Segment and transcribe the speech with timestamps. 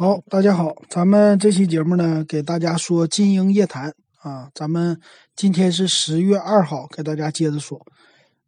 [0.00, 3.92] 好，大家好，咱们这期节目呢，给大家说金鹰夜谈
[4.22, 4.48] 啊。
[4.54, 4.98] 咱们
[5.36, 7.78] 今天是十月二号，给大家接着说。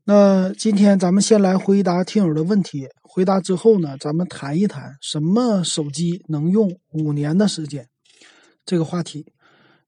[0.05, 7.87] 那今天咱们先来回答听友的问题，回答之后呢，咱们谈一谈什么手机能用五年的时间
[8.65, 9.27] 这个话题。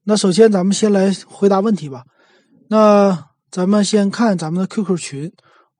[0.03, 2.03] 那首先咱们先来回答问题吧。
[2.69, 5.33] 那咱们先看咱们的 QQ 群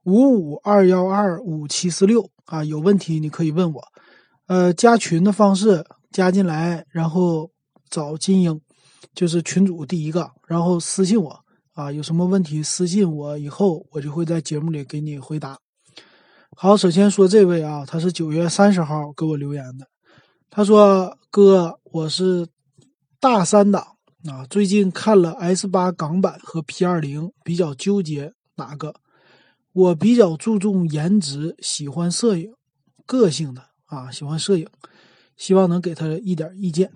[0.03, 3.83] 五五二幺二五七四六啊，有问题你可以问我。
[4.47, 7.49] 呃，加群的方式加进来，然后
[7.89, 8.61] 找金英，
[9.15, 11.39] 就是群主第一个，然后私信我
[11.73, 15.57] 啊，有什么问题私信我，以后我就会在节目里给你回答。
[16.55, 19.87] 好，首先说这位啊，他是九月三十号给我留言的，
[20.49, 22.47] 他说：“哥，我是
[23.19, 23.83] 大三党
[24.29, 28.93] 啊，最近看了 S 八港版和 P 二零，比较纠结哪个。
[29.73, 32.53] 我比较注重颜值，喜欢摄影，
[33.05, 33.61] 个性的。”
[33.95, 34.67] 啊，喜欢摄影，
[35.37, 36.91] 希望能给他一点意见。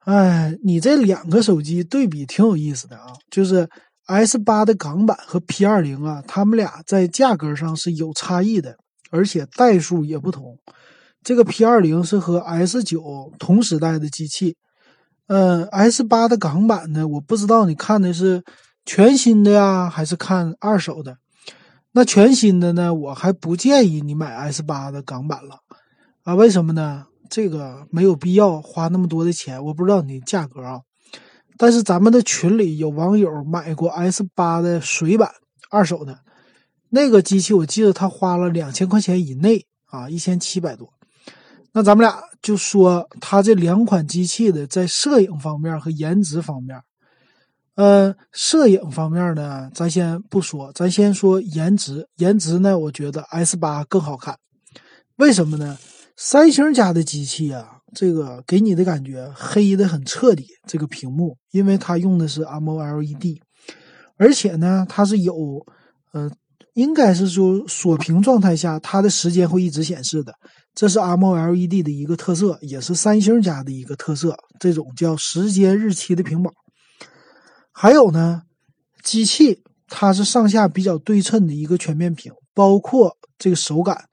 [0.00, 3.68] 哎，你这两个手机对比挺有意思的啊，就是
[4.06, 8.76] S 八的港版和 P 二零啊，他们俩在价格上是有差异的，
[9.10, 10.58] 而且代数也不同。
[11.22, 14.56] 这个 P 二零是和 S 九同时代的机器，
[15.28, 18.44] 嗯，S 八的港版呢，我不知道你看的是
[18.84, 21.16] 全新的呀，还是看二手的？
[21.92, 25.60] 那全新的呢，我还不建议你买 S 八的港版了。
[26.24, 27.06] 啊，为什么呢？
[27.30, 29.62] 这个没有必要花那么多的钱。
[29.62, 30.80] 我不知道你价格啊，
[31.58, 35.30] 但是咱们的群里有网友买过 S 八的水版
[35.70, 36.18] 二手的，
[36.90, 40.88] 那个机器我记得他花了两千块钱以内啊，一千七百多。
[41.72, 46.80] 那咱们俩就说他这两款机器的在摄影方面和颜值方面，
[47.74, 52.08] 呃，摄影方面呢，咱先不说，咱先说颜值。
[52.16, 54.38] 颜值呢，我觉得 S 八更好看，
[55.16, 55.76] 为什么呢？
[56.16, 60.46] 三星家的机器啊，这个给你的感觉黑的很彻底。
[60.66, 63.40] 这个屏幕，因为它用的是 AMOLED，
[64.16, 65.34] 而且呢，它是有，
[66.12, 66.30] 呃，
[66.74, 70.32] 应该是说锁屏状态下，它的时间会一直显示的。
[70.74, 74.36] 这是 AMOLED 的一个特色，也是三星家的一个特色。
[74.58, 76.50] 这种叫时间日期的屏保。
[77.72, 78.42] 还有呢，
[79.02, 84.04] 机器它是上下比较对称的一个全面屏，包括这个手感。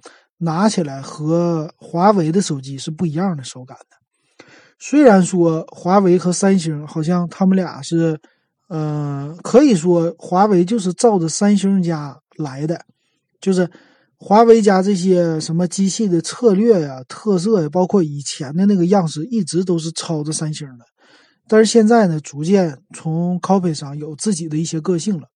[0.42, 4.46] 拿起来和华为的手机是不一样的手感的。
[4.80, 8.20] 虽然说华为和三星好像他们俩是，
[8.68, 12.84] 呃，可以说华为就是照着三星家来的，
[13.40, 13.70] 就是
[14.18, 20.86] 华为家这些什么机器的策略呀、特色呀，包括以前的那个样式，一直都是抄着三星的。
[21.48, 25.28] 但是现在呢，逐渐从 copy 上有自己的一些个性了。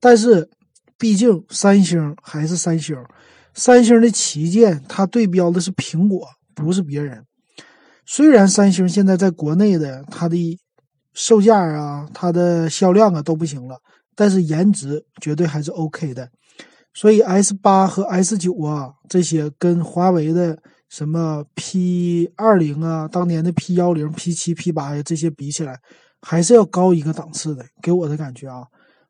[0.00, 0.50] 但是
[0.98, 2.96] 毕竟三星还是三星。
[3.54, 7.24] 三星的旗舰，它对标的是苹果，不是别人。
[8.06, 10.58] 虽然三星现在在国内的它的
[11.14, 13.78] 售价啊、它的销量啊都不行了，
[14.14, 16.28] 但是颜值绝对还是 OK 的。
[16.94, 20.58] 所以 S 八和 S 九啊这些跟华为的
[20.88, 25.78] 什么 P 二零啊、当年的 P 幺零、P 七、P 八呀这些比起来，
[26.20, 27.64] 还是要高一个档次的。
[27.80, 28.64] 给我的感觉啊，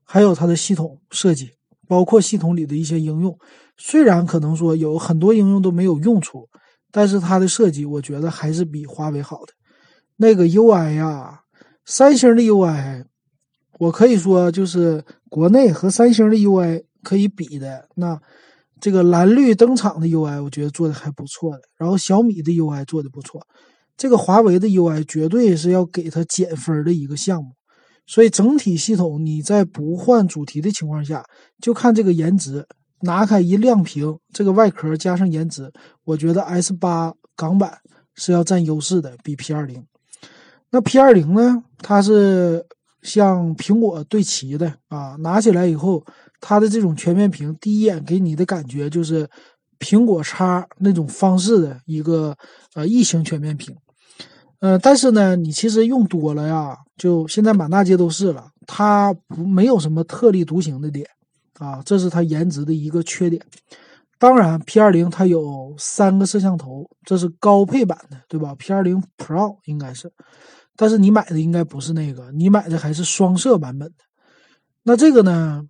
[0.04, 1.50] 还有它的系统设计。
[1.92, 3.38] 包括系统里的一些应用，
[3.76, 6.48] 虽然可能说有很多应用都没有用处，
[6.90, 9.52] 但是它的设计我觉得还是比华为好的。
[10.16, 11.40] 那个 UI 呀，
[11.84, 13.04] 三星的 UI，
[13.78, 17.86] 我可以说就是国内和三星的 UI 可以比的。
[17.96, 18.18] 那
[18.80, 21.60] 这个蓝绿登场的 UI，我觉得做的还不错的。
[21.76, 23.46] 然后小米的 UI 做的不错，
[23.98, 27.50] 这个华为的 UI 绝对是要给它减分的一个项目。
[28.06, 31.24] 所以整体系统，你在不换主题的情况下，
[31.60, 32.66] 就看这个颜值，
[33.02, 35.72] 拿开一亮屏，这个外壳加上颜值，
[36.04, 37.78] 我觉得 S 八港版
[38.14, 39.84] 是要占优势的，比 P 二零。
[40.70, 41.62] 那 P 二零呢？
[41.78, 42.64] 它是
[43.02, 46.04] 像苹果对齐的啊，拿起来以后，
[46.40, 49.28] 它的这种全面屏，第一眼给你的感觉就是
[49.78, 52.36] 苹果叉那种方式的一个
[52.74, 53.74] 呃异形全面屏。
[54.62, 61.04] 呃，但是呢，你其实用多了呀，就现在满大街都是了，它不没有什么特立独行的点
[61.58, 63.44] 啊，这是它颜值的一个缺点。
[64.20, 70.08] 当然，P 二零它有三个摄像头，这是高配版的，对吧？P 二零 Pro 应该是，
[70.76, 74.04] 但是你买的应该不是那个，你买的还是双摄版本的。
[74.84, 75.60] 那这个呢，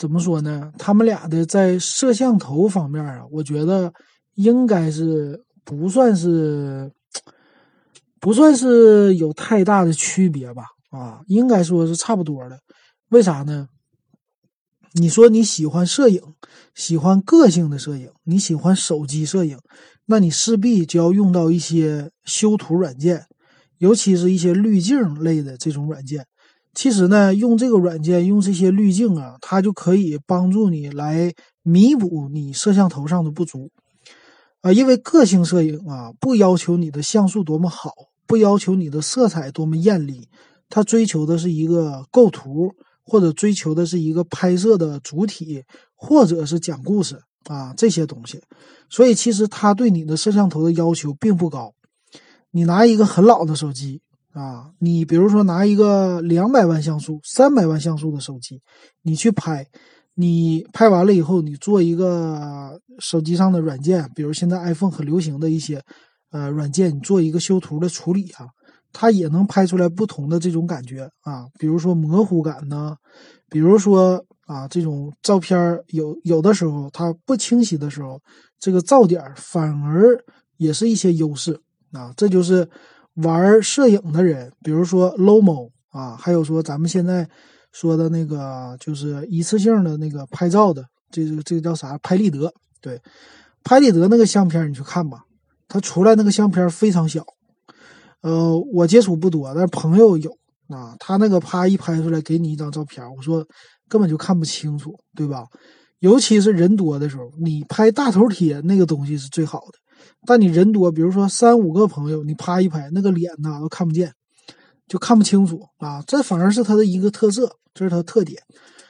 [0.00, 0.72] 怎么说呢？
[0.76, 3.92] 他们俩的在摄像头方面啊，我觉得
[4.34, 6.90] 应该是不算是。
[8.20, 12.58] 不算是有太大的区别吧，啊，应该说是差不多的。
[13.10, 13.68] 为啥呢？
[14.94, 16.22] 你说你喜欢摄影，
[16.74, 19.58] 喜欢个性的摄影，你喜欢手机摄影，
[20.06, 23.26] 那你势必就要用到一些修图软件，
[23.76, 26.26] 尤其是一些滤镜类的这种软件。
[26.72, 33.70] 其实呢，用这个软件，用这些滤镜啊，它就可以帮助你来弥补你摄像头上的不足
[34.66, 34.72] 啊。
[34.72, 37.92] 因为个性摄影啊，不要求你的像素多么好，
[38.26, 40.28] 不要求你的色彩多么艳丽，
[40.68, 42.72] 它追求的是一个构图，
[43.04, 45.62] 或者追求的是一个拍摄的主体，
[45.94, 48.40] 或者是讲故事啊这些东西。
[48.90, 51.72] 所以，其实它对你的摄像头的要求并不高。
[52.50, 54.00] 你拿一个很老的手机。
[54.32, 58.60] 啊，你比如说拿一个两百万像素、三百万像素的手机，
[59.00, 59.66] 你去拍，
[60.16, 65.80] 你拍完了以后，你做一个手机上的软件，比如现在 iPhone 很流行的一些
[66.32, 68.48] 呃软件，你做一个修图的处理啊，
[68.92, 72.96] 它也能拍出来不同的这种感觉啊，比如说模糊感呢，
[73.48, 78.20] 比如说啊这种照片有有的时候它不清晰的时候，
[78.58, 80.18] 这个噪点反而
[80.56, 81.60] 也是一些优势
[81.92, 82.68] 啊，这就是。
[83.22, 87.26] 玩摄影的人，比如说 Lomo 啊，还有说咱们现在
[87.78, 91.98] 说的那个就是一次性的那个拍照的，这个这个叫啥？
[91.98, 92.50] 拍立得。
[92.80, 92.98] 对，
[93.62, 95.18] 拍立得那个相片你去看吧，
[95.68, 97.22] 它出来那个相片非常小。
[98.22, 100.30] 呃，我接触不多，但是朋友有
[100.68, 103.46] 啊，他那个啪一拍出来给你一张照片，我说
[103.90, 105.44] 根本就看不清楚，对吧？
[105.98, 109.78] 尤其是人多的时候，你拍大头贴那个东西是最好的。
[110.26, 114.12] 但你人多，比如说三五个朋友，你啪一拍，那个脸呐都看不见，
[114.86, 116.02] 就看不清楚啊。
[116.06, 118.42] 这反而是它的一个特色，这是它的特点。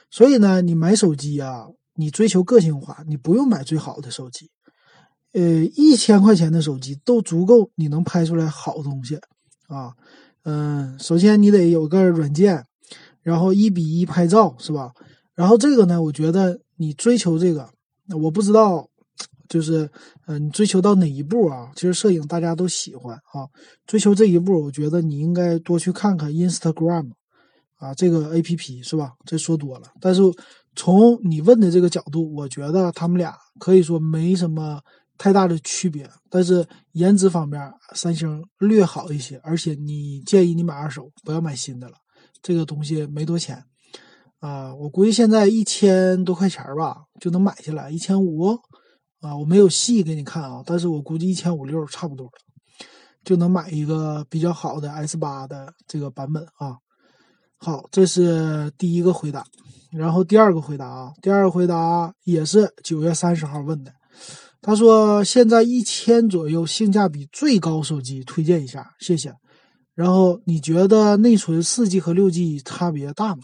[0.09, 4.49] 所以呢，你买手机啊，你追求个性化，你不用买最好的手机，
[5.33, 5.41] 呃，
[5.75, 9.19] 一千块钱的手机都足够你能拍出来好东西
[9.67, 9.93] 啊。
[10.43, 12.65] 嗯，首先你得有个软件，
[13.21, 14.91] 然后一比一拍照是吧？
[15.35, 17.69] 然后这个呢，我觉得你追求这个，
[18.23, 18.89] 我不知道。
[19.47, 19.89] 就是，
[20.25, 21.71] 嗯，你追求到哪一步啊？
[21.75, 23.47] 其实摄影大家都喜欢啊，
[23.85, 27.11] 追求这一步，我觉得你应该多去看看 Instagram，
[27.77, 29.13] 啊，这个 A P P 是吧？
[29.25, 30.21] 这说多了，但是
[30.75, 34.81] 从你问的这个角度，我觉得他们俩可以说没什么
[35.17, 37.61] 太大的区别，但是颜值方面，
[37.95, 41.95] 三星略好一些，而且你建议你买二手，不要买新的了，
[42.41, 43.63] 这个东西没多钱，
[44.39, 48.57] 啊，我估计现在一千多块钱吧就能买下来，一千五。
[49.19, 52.31] 啊，我没有细给你看啊，但是我估计一千五六差不多了，
[53.23, 56.77] 就能买一个比较好的 S 八的这个版本啊。
[57.57, 59.43] 好，这是第一个回答，
[59.91, 63.91] 然后第二个回答啊，第二个回答也是九月三十号问的，
[64.61, 69.33] 他说现在一千左右性价比最高手机推荐一下，谢谢。
[69.95, 73.41] 然后你觉得内存四 G 和六 G 差别大吗？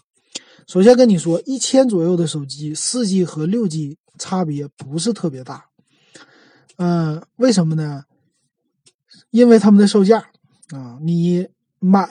[0.68, 3.98] 首先跟你说，一千左右的手机四 G 和六 G。
[4.18, 5.66] 差别不是特别大，
[6.78, 8.04] 嗯，为什么呢？
[9.32, 10.20] 因为他们的售价
[10.70, 11.48] 啊，你
[11.80, 12.08] 买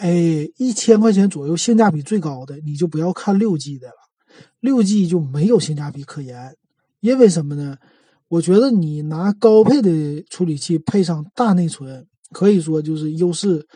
[0.57, 3.95] 一千块钱左右性价比最高的，你就不要看六 G 的了，
[4.61, 6.57] 六 G 就没有性价比可言。
[7.01, 7.77] 因为什么呢？
[8.29, 13.67] 我觉得你拿高配的处理器配上大内存，可以说就是优势，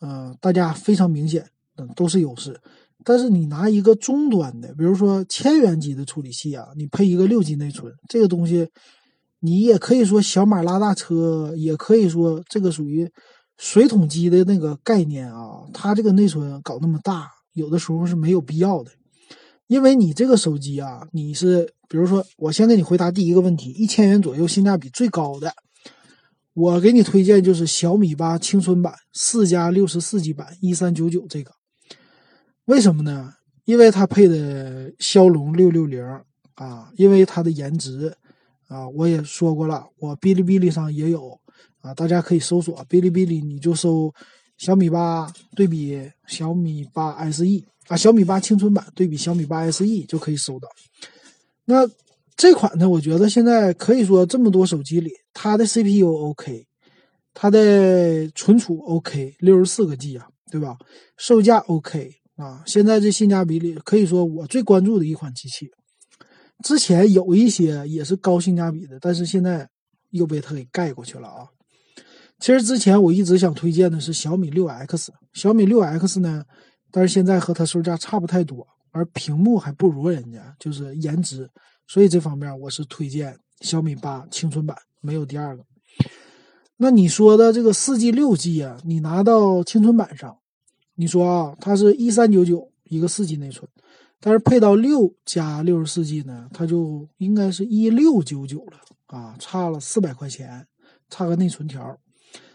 [0.00, 2.60] 呃，大家非常明显，嗯，都是优势。
[3.04, 8.68] 但是你拿一个中端的，比如说千元级的处理器啊，你配一个六 G 内存，这个东西，
[9.40, 13.10] 你也可以说小马拉大车，也可以说这个属于
[13.58, 15.62] 水桶机的那个概念啊。
[15.72, 18.90] 它这个内存搞那么大，有的时候是没有必要的，
[19.66, 25.52] 因为你这个手机啊，你是比如说，我先给你回答第一个问题，一千元左右性价比最高的，
[26.54, 31.52] 我给你推荐就是小米八青春版四加六十四 G 版一三九九这个。
[32.66, 33.34] 为什么呢？
[33.64, 36.04] 因为它配的骁龙六六零
[36.54, 38.12] 啊，因为它的颜值
[38.68, 41.38] 啊，我也说过了，我哔哩哔哩上也有
[41.80, 44.12] 啊，大家可以搜索哔哩哔哩，你就搜
[44.58, 47.44] 小米八对比小米八 SE
[47.88, 50.68] 啊，小米八青春版对比小米八 SE 就可以搜到。
[51.64, 51.88] 那
[52.36, 56.66] 这款呢，我觉得现在可以说这么多手机里，它的 CPU OK，
[57.34, 60.76] 它的存储 OK，六十四个 G 啊，对吧？
[61.16, 62.21] 售价 OK。
[62.36, 65.70] 啊，现在这性价比里可以说我最关注的一款机器，
[66.64, 69.68] 之前有一些也是高性价比的，但是现在
[70.10, 71.46] 又被它给盖过去了啊。
[72.40, 76.42] 其实之前我一直想推荐的是小米六 X，小米六 X 呢，
[76.90, 81.48] 但是现在和它售价差不太多，而屏幕还不如人家，就是颜值，
[81.86, 85.62] 所以这方面我是推荐小米八青春版，没有第二个。
[86.78, 90.38] 那你说的这个四 G 六 G 啊，你拿到青春版上。
[90.94, 93.68] 你说啊，它是一三九九一个四 G 内存，
[94.20, 100.66] 但是配到六加六十四 G 呢，它就应该是一六九九了啊，差了四百块钱，
[101.08, 101.98] 差个内存条，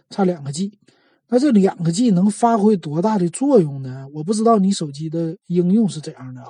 [0.09, 0.77] 差两个 G。
[1.29, 4.07] 那这两个 G 能发挥多大的作用呢？
[4.13, 6.49] 我不知道你手机的应用是怎样的啊。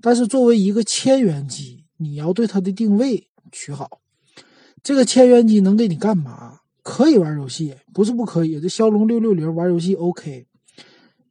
[0.00, 4.00] 但是作为一个千元机，你要对它的定位取好。
[4.82, 6.58] 这个千元机能给你干嘛？
[6.82, 8.60] 可以玩游戏，不是不可以。
[8.60, 10.46] 这骁龙六六零玩游戏 OK，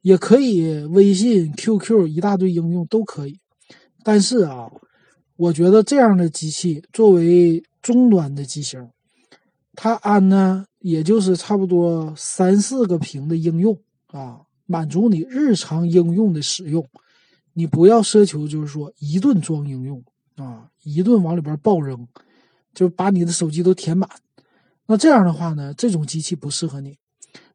[0.02, 3.40] 也可以微信、QQ 一大堆应用都可以。
[4.04, 4.70] 但是啊，
[5.36, 8.90] 我觉得这样的机器作为中端的机型，
[9.74, 13.78] 它安呢，也就是差不多三四个屏的应用
[14.08, 16.86] 啊，满足你日常应用的使用。
[17.54, 20.02] 你不要奢求就是说一顿装应用
[20.36, 22.08] 啊，一顿往里边爆扔，
[22.74, 24.08] 就把你的手机都填满。
[24.86, 26.98] 那这样的话呢，这种机器不适合你。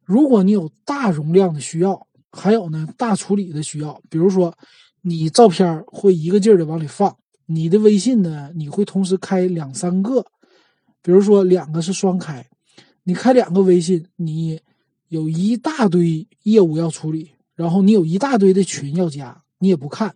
[0.02, 2.07] 如果你有大容量的需要，
[2.38, 4.56] 还有呢大处理的需要，比如说
[5.02, 7.16] 你照片会一个劲儿的往里放，
[7.46, 10.24] 你的微信呢你会同时开两三个，
[11.02, 12.46] 比如说两个是双开，
[13.04, 14.60] 你开两个微信，你
[15.08, 20.14] 有一大堆业务要处理，然后你有一大堆的群要加，你也不看，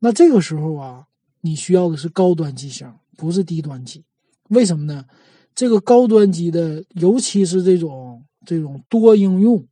[0.00, 1.06] 那这个时候啊，
[1.42, 4.02] 你需要的是高端机型，不是低端机。
[4.48, 5.04] 为什么呢？
[5.54, 9.66] 这个高端机的，尤其是这种这种多应用，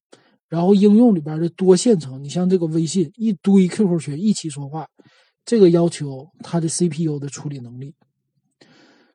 [0.55, 4.87] 然后应用里边的多线程，你像这个微信一堆 QQ 群一起说话，
[5.45, 7.93] 这个要求它的 CPU 的处理能力。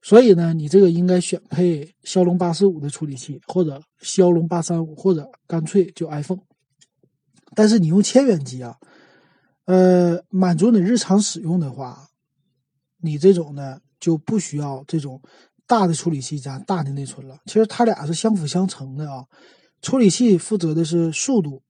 [0.02, 6.42] 所以呢，你这个应该选配骁龙八四五的处理器，或者骁龙八三五，或者干脆就 iPhone。
[7.56, 8.76] 但是你用千元机啊，
[9.64, 12.06] 呃，满足你日常使用的话，
[13.02, 15.22] 你这种呢就不需要这种。
[15.66, 19.24] 大的处理器加大的内存了，其实它俩是相辅相成的啊。
[19.82, 21.62] 处理器负责的是速度，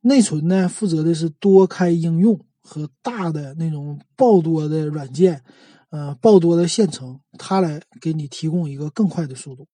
[0.00, 5.42] 内存呢负责的是多开应用和大的那种爆多的软件，
[5.90, 9.66] 呃，爆多的线程，它来给你提供一个更快的速度。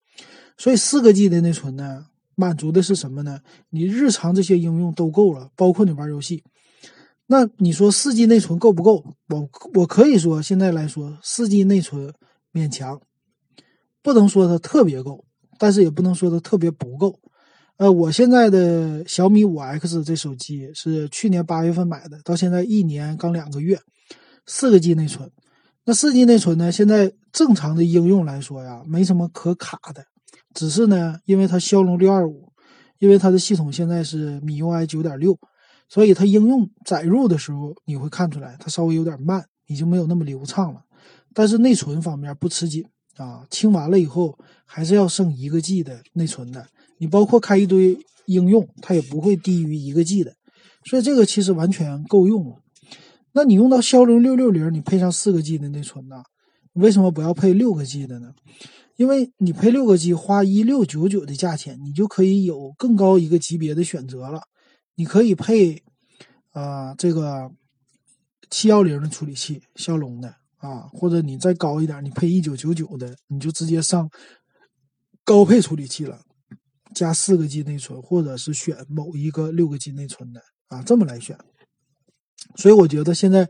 [0.56, 3.40] 所以四个 G 的内存呢，满足的是什么呢？
[3.70, 6.42] 你日常这些应用都够了，包括你玩游戏。
[7.26, 9.04] 那你说四 G 内存够不够？
[9.28, 12.14] 我我可以说现在来说，四 G 内存
[12.52, 13.00] 勉强。
[14.02, 15.24] 不能说它特别够，
[15.58, 17.18] 但是也不能说它特别不够。
[17.78, 23.78] 呃，我现在的小米五 X 这手机是去年八月份买的，到现在一年刚两个月，
[24.46, 25.30] 四个 G 内存。
[25.84, 26.72] 那四 G 内存呢？
[26.72, 30.02] 现在正常的应用来说呀，没什么可卡的。
[30.54, 32.50] 只是呢，因为它骁龙六二五，
[32.98, 35.38] 因为它的系统现在是米 UI 九点六，
[35.86, 40.80] 所以它应用载入的时候你会看出来它稍微有点慢，已经没有那么流畅了。
[41.34, 42.82] 但是内存方面不吃紧。
[43.18, 46.66] 啊，清完了以后还是要剩一个 G 的内存的。
[46.98, 50.34] 你包括开一堆应用，它也不会低于一个 G 的，
[50.84, 52.56] 所以这个其实完全够用了。
[53.32, 56.22] 那你用到骁龙六六零，你配上四个 G 的内存呢？
[56.74, 58.32] 为什么不要配六个 G 的呢？
[58.96, 64.40] 因为你配六个 G，花一六九九的价钱，你就可以有更高一个级别的选择了。
[64.94, 65.82] 你可以配
[66.52, 67.50] 啊这个
[68.50, 70.34] 七幺零的处理器，骁龙的。
[70.56, 74.10] 啊，或者你再高一点，你配一九九九的，你就直接上
[75.22, 76.18] 高配处理器了，
[76.96, 81.36] 加四个 G 内存，或者是选某一个六个 G 内存的啊，这么来选。
[82.56, 83.46] 所以我觉得现在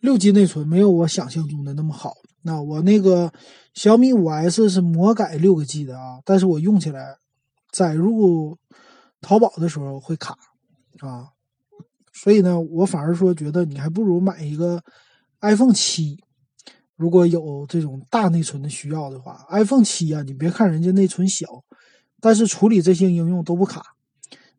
[0.00, 2.12] 六 G 内存没有我想象中的那么好。
[2.42, 3.32] 那我那个
[3.72, 7.16] 小米五 S 是魔改六个 G 的啊，但是我用起来
[7.72, 8.58] 载入
[9.22, 10.36] 淘宝的时候会卡
[10.98, 11.32] 啊，
[12.12, 14.82] 所以呢，我反而说觉得你还不如买一个
[15.40, 16.22] iPhone 七。
[16.94, 21.46] 如果有这种大内存的需要的话，iPhone 七啊，你别看人家内存小，
[22.26, 23.94] 但是处理这些应用都不卡。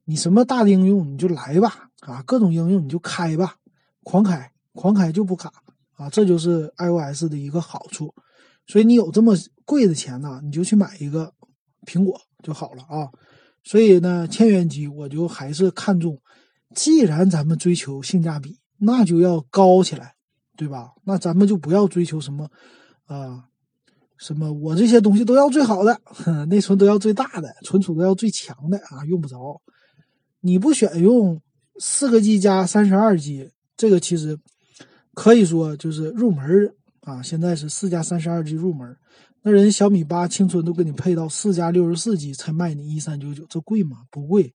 [0.05, 3.57] 你什么大的应用你就来吧，啊，各种应用你就开吧，
[4.03, 5.51] 狂开狂开就不卡
[5.97, 8.15] 啊，这就是 iOS 的一个好处。
[8.67, 11.33] 所以你有这么贵的钱呢，你就去买一个
[11.85, 13.11] 苹果就好了啊。
[13.65, 16.17] 所以呢，千元机我就还是看重，
[16.73, 20.15] 既然咱们追求性价比，那就要高起来。
[20.55, 20.93] 对吧？
[21.03, 22.49] 那咱们就不要追求什么，
[23.05, 23.46] 啊，
[24.17, 25.99] 什么我这些东西都要最好的，
[26.47, 29.61] 内存都要最大的，存储都要最强的啊，用不着。
[30.41, 31.41] 你不选用
[31.79, 34.37] 四个 G 加三十二 G，这个其实
[35.13, 37.21] 可以说就是入门啊。
[37.21, 38.95] 现在是四加三十二 G 入门，
[39.43, 43.97] 那人小米八青春都给你配到四加六十四 G 才卖你一三九九，这贵吗？
[44.09, 44.53] 不贵。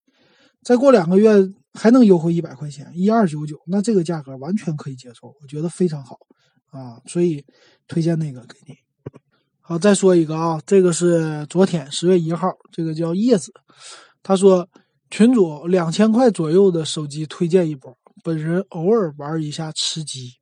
[0.62, 1.28] 再过两个月
[1.74, 6.16] 还能优惠一百块钱，一二九九，那这个价格完全可以接受，我觉得非常好
[6.70, 7.44] 啊，所以
[7.88, 8.74] 推荐那个给你。
[9.64, 13.52] 好，再说一个啊，这个是昨天十月一号，这个叫叶子，
[14.20, 14.68] 他说
[15.08, 20.32] 群主两千块左右的手机推荐一波，本人偶尔玩一下吃鸡。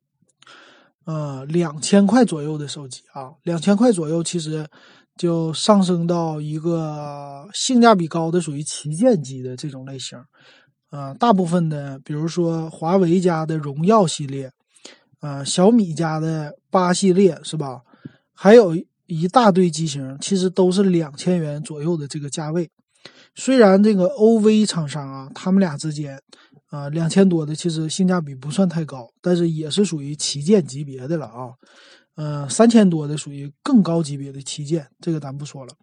[1.05, 4.67] 呃，两千块左右的手机啊，两千块左右其实
[5.15, 10.17] 就上升到一个性价比高的，属于旗舰机的这种类型。
[10.89, 14.51] 呃，大部分的，比如说华为家的荣耀系列，
[15.21, 17.81] 呃，小米家的八系列，是吧？
[18.33, 18.75] 还有
[19.13, 22.69] 一大堆机型，其实都是两千元左右的这个价位。
[23.35, 26.17] 虽然这个 OV 厂商啊，他们俩之间，
[26.69, 31.51] 啊，两千多的其实性价比不算太高，但是也是属于旗舰级别的了啊。
[32.15, 35.73] 呃，三千多的属于更高级别的旗舰，这个咱不说了。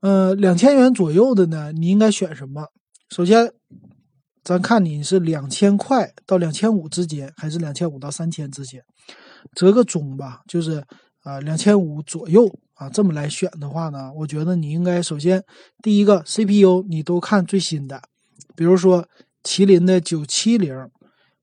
[0.00, 2.68] 呃，两千元左右的呢，你应该选什么？
[3.08, 3.50] 首先。
[4.44, 8.84] 咱看你是两千块到两千五之间，还是两千五到三千之间，
[9.56, 10.84] 折个中吧，就是
[11.24, 15.42] 啊两千五左右啊，这么来选的话呢，我觉得你应该首先
[15.82, 18.00] 第一个 CPU 你都看最新的，
[18.54, 19.08] 比如说
[19.42, 20.88] 麒麟的九七零，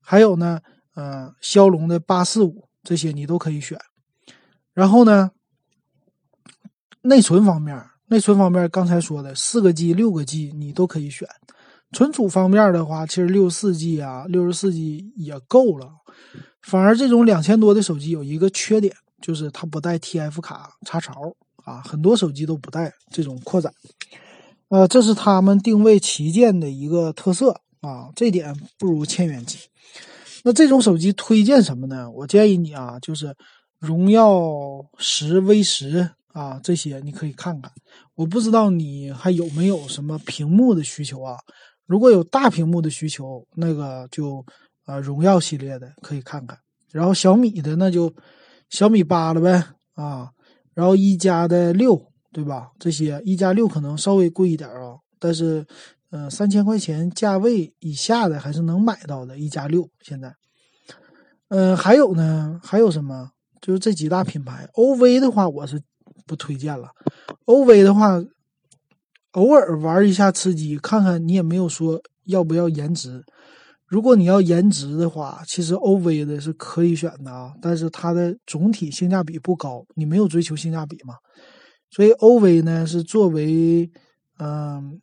[0.00, 0.60] 还有呢
[0.94, 3.78] 呃骁龙的八四五这些你都可以选。
[4.72, 5.32] 然后呢，
[7.02, 11.28] 内存方面，内存方面刚才说的四个 G、六个 G 你都可以选。
[11.92, 15.90] 存储方面的话，其实六十四 G 啊，六十四 G 也够了。
[16.62, 21.14] 反而这种两千多的手机有一个缺点，就是它不带 TF 卡插槽
[21.64, 23.72] 啊，很多手机都不带这种扩展。
[24.68, 29.58] 呃，这是他们定位旗舰的一个特色啊，这点不如千元机。
[30.44, 32.10] 那这种手机推荐什么呢？
[32.10, 33.34] 我建议你啊，就是
[33.78, 37.70] 荣耀十 V 十啊，这些你可以看看。
[38.14, 41.36] 我不知道你还有没有什么屏幕的需求啊？
[41.86, 44.44] 如果有大屏幕的需求，那个就
[44.84, 46.58] 啊荣耀系列的可以看看，
[46.90, 48.12] 然后小米的那就
[48.72, 49.62] 小米八了呗
[49.94, 50.30] 啊，
[50.72, 52.02] 然后一加的六
[52.32, 52.70] 对吧？
[52.78, 55.66] 这些一加六可能稍微贵一点啊，但是
[56.10, 59.38] 嗯三千块钱价位以下的还是能买到的。
[59.38, 60.34] 一加六现在，
[61.48, 63.32] 嗯还有呢，还有什么？
[63.60, 65.78] 就是这几大品牌，OV 的话我是
[66.26, 66.88] 不推荐了
[67.44, 68.18] ，OV 的话。
[69.32, 73.24] 偶尔玩一下吃鸡，看看你也没有说要不要颜值。
[73.92, 81.16] 如果你要颜值的话，其实 OV 的是可以选的啊，但是它的总体性价比不高，你没有追求性价比嘛？
[81.90, 83.90] 所以 OV 呢是作为
[84.38, 84.98] 嗯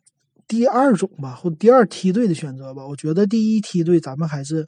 [0.48, 2.84] 第二种吧，或第二梯队的选择吧。
[2.84, 4.66] 我觉得第一梯队咱们还是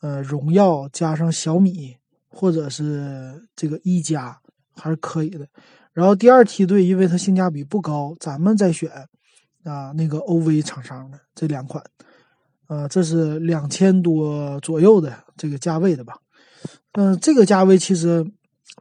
[0.00, 1.94] 呃荣耀加上小米，
[2.30, 4.34] 或者是这个一加
[4.74, 5.46] 还是可以的。
[5.92, 8.90] 然后第二梯队，因为它性价比不高，咱们再选
[9.64, 11.84] 啊那个 OV 厂商的这两款，
[12.70, 16.14] 呃，这是两千多左右的这个价位的吧？
[16.92, 18.24] 嗯，这个价位其实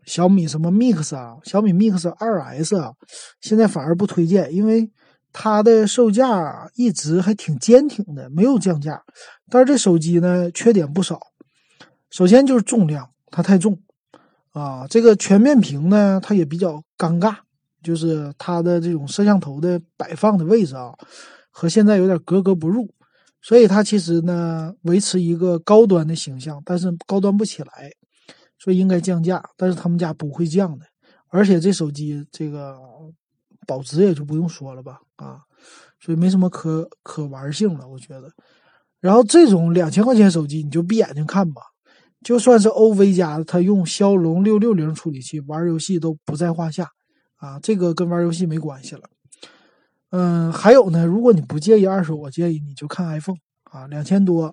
[0.06, 2.94] 小米什么 Mix 啊，小米 Mix 二 S 啊，
[3.42, 4.88] 现在反而不推荐，因为
[5.34, 9.02] 它的售价一直还挺坚挺的，没有降价。
[9.50, 11.20] 但是这手机呢，缺点不少，
[12.12, 13.76] 首先就是重量，它太重。
[14.52, 17.36] 啊，这个全面屏呢，它也比较尴尬，
[17.82, 20.94] 就是它的这种摄像头的摆放的位置啊，
[21.50, 22.88] 和现在有点格格不入，
[23.42, 27.92] 所以它其实呢维持一个高端的形象，但是高端不起来，
[28.58, 30.86] 所以应该降价，但是他们家不会降的，
[31.30, 32.78] 而且这手机这个
[33.66, 35.40] 保值也就不用说了吧，啊，
[36.00, 38.32] 所以没什么可可玩性了，我觉得。
[39.00, 41.62] 然后这种两千块钱手机，你就闭眼睛看吧。
[42.22, 46.90] 就算是 OV 家的，它用骁龙六六零处理器玩游戏都不在话下，
[47.38, 49.04] 啊，这个跟玩游戏没关系了。
[50.12, 54.52] 嗯，还有呢，如果你不介意二手，我建议你就看 iPhone 啊，两千多，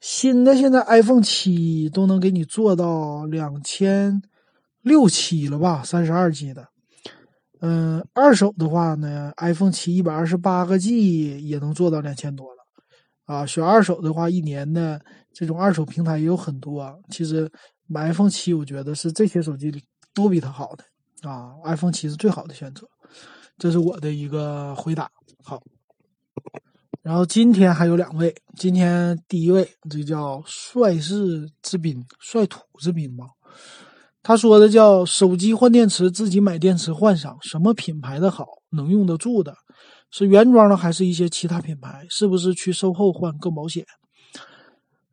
[0.00, 4.22] 新的现在 iPhone 七都能给你做到两千
[4.82, 6.66] 六七了吧，三十二 G 的。
[7.60, 12.58] 嗯，二手的话呢，iPhone 七一百二十八个 G 也能做到两千多了。
[13.26, 14.98] 啊，选二手的话，一年的
[15.34, 16.98] 这种二手平台也有很多。
[17.10, 17.50] 其实
[17.86, 19.82] 买 iPhone 七，我觉得是这些手机里
[20.14, 21.50] 都比它好的啊。
[21.64, 22.86] iPhone 七是最好的选择，
[23.58, 25.10] 这是我的一个回答。
[25.42, 25.60] 好，
[27.02, 33.24] 然后今天还有两位，今天第一位这叫帅士之滨，帅土之滨吧。
[34.22, 39.54] 他说的叫手机换电池，自己买电池换上，什么品牌的好，能用得住的。
[40.10, 42.06] 是原装的还是一些其他品牌？
[42.08, 43.84] 是不是去售后换更保险？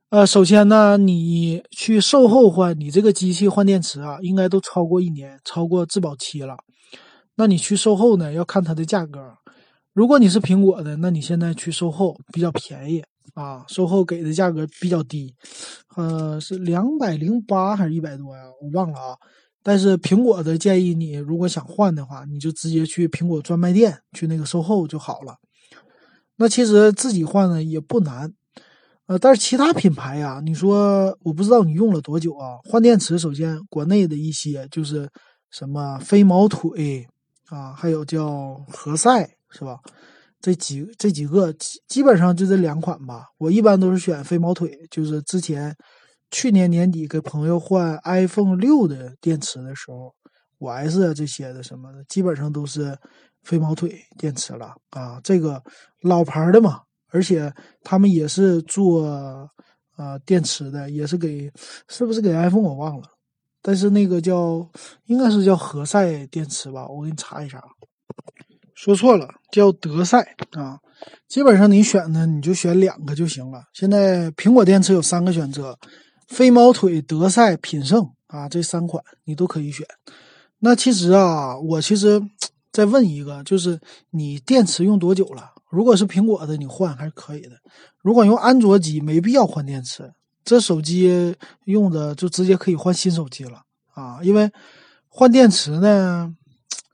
[0.10, 6.56] 呃，首先呢，你去售后换，你这个机器换电池啊，应该都超过一年，超过质保期了。
[7.36, 9.20] 那你去售后呢，要看它的价格。
[9.94, 15.34] 如果你是苹果的，那你现在去售后比较便宜啊，售后给的价格比较低，
[15.96, 18.44] 呃，是两百零八还是一百多呀？
[18.62, 19.16] 我忘了啊。
[19.64, 25.38] 但是苹果的建议你，如果想换的话，你就直接去苹果专卖店去那个售后就好了。
[26.38, 28.34] 那其实自己换呢也不难，
[29.08, 32.60] 呃，但是其他品牌呀，你说我不知道你用了多久啊？
[32.64, 35.10] 换电池，首先国内的一些就是
[35.50, 37.08] 什么飞毛腿
[37.50, 39.80] 啊，还有叫何塞，是吧？
[40.42, 43.26] 这几这几个基基本上就这两款吧。
[43.40, 45.76] 我一般都是选飞毛腿，就是之前
[46.30, 50.14] 去年年底给朋友换 iPhone 六的电池的时候，
[50.60, 52.96] 五 S 啊这些的什么的，基本上都是
[53.44, 55.20] 飞毛腿电池了啊。
[55.24, 55.64] 这个
[56.02, 56.82] 老牌的嘛，
[57.12, 59.08] 而且他们也是做
[59.96, 61.52] 啊电池的，也是给
[61.90, 63.08] 是不是给 iPhone 我忘了。
[63.68, 64.64] 但是那个叫
[65.06, 67.60] 应该是叫何塞电池吧，我给你查一下。
[68.76, 70.78] 说错了，叫德赛啊。
[71.28, 73.64] 基本上你选的你就选两个就行了。
[73.74, 75.76] 现在苹果电池有三个选择：
[76.28, 79.84] 飞毛腿、德赛、品胜啊，这三款你都可以选。
[80.60, 82.22] 那其实啊，我其实
[82.72, 83.80] 再问一个，就是
[84.12, 85.50] 你电池用多久了？
[85.72, 87.56] 如果是苹果的，你换还是可以的；
[88.04, 90.14] 如果用安卓机，没必要换电池。
[90.46, 93.64] 这手机用着就直接可以换新手机了
[93.96, 94.20] 啊！
[94.22, 94.50] 因为
[95.10, 96.32] 换电池呢，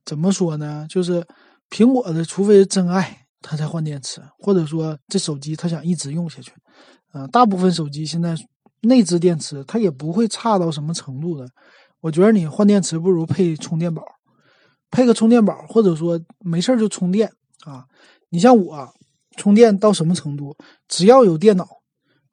[0.06, 0.88] 怎么说呢？
[0.90, 1.22] 就是
[1.70, 6.54] 苹果的，除非是真爱，他才换电池，或者说这手机他想一直用下去。
[7.14, 8.38] 嗯，大部分手机现在
[8.84, 11.46] 内置电池它也不会差到什么程度的。
[12.00, 14.02] 我觉得你换电池不如配充电宝，
[14.90, 17.30] 配个充电宝，或者说没事就充电
[17.66, 17.84] 啊。
[18.30, 18.88] 你像我
[19.36, 20.56] 充电到什么程度？
[20.88, 21.68] 只要有电脑。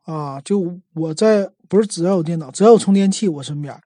[0.08, 3.78] 啊，就我在不是只要有电脑，只要有充电器，我身边，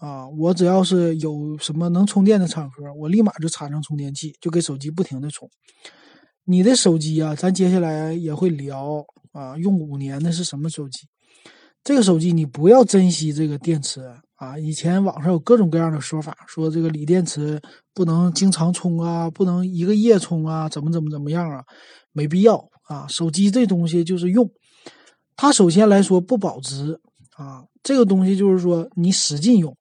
[0.00, 5.48] 啊，我只要是有什么能充电的场合，我立马就插上充电器，就给手机不停的充。
[6.44, 11.06] 你的手机啊，咱接下来也会聊啊，用五年的是什么手机？
[11.84, 14.00] 这个手机你不要珍惜这个电池
[14.34, 14.58] 啊！
[14.58, 17.62] 以前网上有各种各样的说法，说这个锂电池
[17.94, 21.62] 不能经常充啊，不能一个夜充啊，怎么怎么怎么样啊？
[22.10, 22.56] 没必要
[22.88, 23.06] 啊！
[23.06, 24.50] 手机这东西就是用。
[25.36, 27.00] 它首先来说不保值
[27.36, 29.76] 啊，这个东西就是说你使劲用，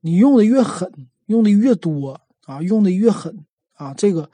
[0.00, 0.90] 你用的越狠，
[1.26, 4.30] 用的越多啊，用的越狠啊，这个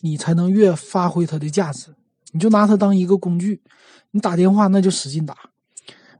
[0.00, 1.94] 你才能越发挥它的价值。
[2.32, 3.60] 你就拿它当一个工具，
[4.12, 5.36] 你打电话那就使劲打，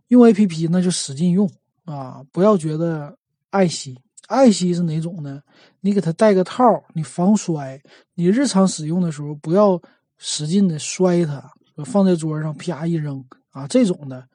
[0.09, 1.49] 用 A P P 那就使劲用
[1.85, 3.17] 啊，不要觉得
[3.51, 3.97] 爱惜。
[4.27, 5.43] 爱惜是哪种呢？
[5.81, 6.63] 你给它带个套，
[6.95, 7.81] 你防摔。
[8.15, 9.81] 你日常使用的时候不要
[10.19, 11.53] 使劲的摔它，
[11.85, 13.25] 放在桌上啪一扔。
[13.51, 14.27] 啊，这种的，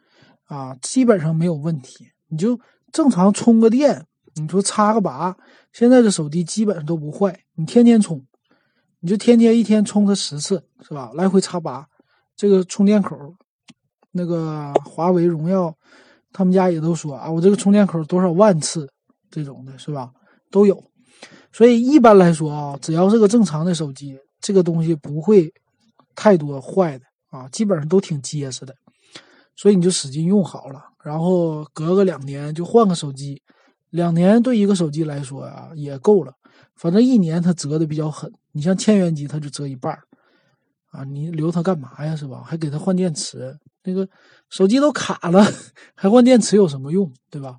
[0.46, 2.08] 啊，基本上没有问题。
[2.28, 2.60] 你就
[2.92, 5.36] 正常充个电，你说插个拔，
[5.72, 7.38] 现在的手机基本上都不坏。
[7.56, 8.26] 你天天充，
[9.00, 11.12] 你就天天一天充它十次，是吧？
[11.14, 11.88] 来回插拔，
[12.36, 13.16] 这个充电口，
[14.12, 15.74] 那个华为、荣耀，
[16.34, 18.90] 他们家也都说啊，我这个充电口多少万次，
[19.30, 20.12] 这种的是吧？
[20.52, 20.84] 都有。
[21.54, 25.54] 所以一般来说啊，只要是个正常的手机，这个东西不会
[26.16, 28.76] 太多坏的啊，基本上都挺结实的。
[29.56, 33.42] 所以你就使劲用好了，然后隔个两年就换个手机，
[33.90, 36.34] 两年对一个手机来说啊也够了。
[36.76, 40.04] 反正一年它折的比较狠，你像千元机它就折一半儿
[40.92, 42.16] 啊，你留它干嘛呀？
[42.16, 42.44] 是吧？
[42.46, 44.08] 还给它换电池，那个
[44.50, 45.42] 手机都卡了，
[45.96, 47.12] 还换电池有什么用？
[47.30, 47.58] 对吧？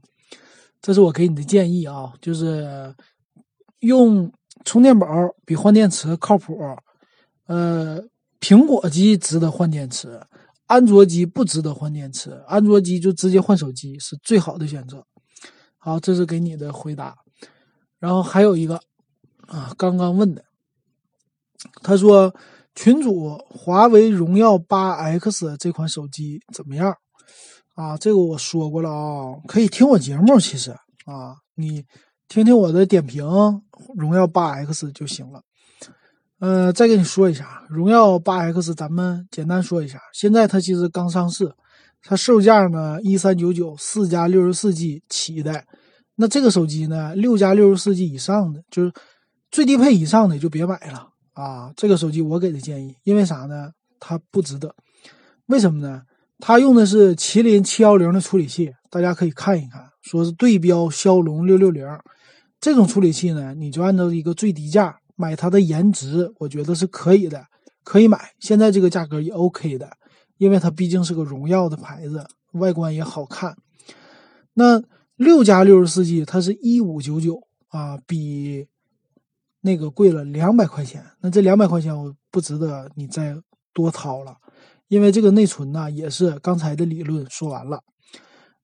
[0.83, 2.95] 这是我给你的建议啊，就是
[3.81, 4.31] 用
[4.65, 5.07] 充电宝
[5.45, 6.59] 比换电池靠谱。
[7.47, 8.03] 呃，
[8.41, 10.21] 苹果机值得换电池。
[10.67, 15.05] 安卓机不值得换电池，安卓机就直接换手机是最好的选择。
[15.79, 17.17] 好，这是给你的回答。
[17.99, 18.81] 然后还有一个
[19.47, 20.45] 啊，刚刚问的，
[21.83, 22.35] 他说
[22.75, 26.95] 群主华为荣耀八 X 这款手机怎么样？
[27.75, 30.73] 啊，这个我说过了啊，可以听我节目，其实
[31.05, 31.85] 啊，你
[32.27, 33.25] 听听我的点评，
[33.97, 35.43] 荣耀八 X 就行了。
[36.39, 39.99] 呃，再跟你说一下，荣耀八 X，咱们简单说一下。
[40.13, 41.51] 现在它其实刚上市，
[42.03, 45.65] 它售价呢一三九九，四加六十四 G 起的。
[46.15, 48.93] 那这个手机呢，六加六十四 G 以上的，就是
[49.51, 51.73] 最低配以上的就别买了啊。
[51.75, 53.71] 这个手机我给的建议，因为啥呢？
[53.99, 54.75] 它不值得。
[55.47, 56.03] 为什么呢？
[56.39, 61.83] 它用的是麒麟七幺零的处理器，大家可以看一看，说是对标骁龙六六零
[62.61, 64.99] 这种处理器呢，你就按照一个最低价。
[65.17, 67.47] 买它的颜值，我觉得是可以的，
[67.83, 68.33] 可以买。
[68.39, 69.91] 现在这个价格也 OK 的，
[70.37, 73.57] 因为它毕竟是个荣耀的牌子，外观也好看。
[74.53, 74.83] 那
[75.17, 78.67] 六加六十四 G 它是一五九九啊，比
[79.63, 81.03] 那个贵了两百块钱。
[81.21, 83.35] 那这两百块钱我不值得你再
[83.73, 84.37] 多掏了，
[84.89, 87.83] 因为这个内存呢也是刚才的理论说完了。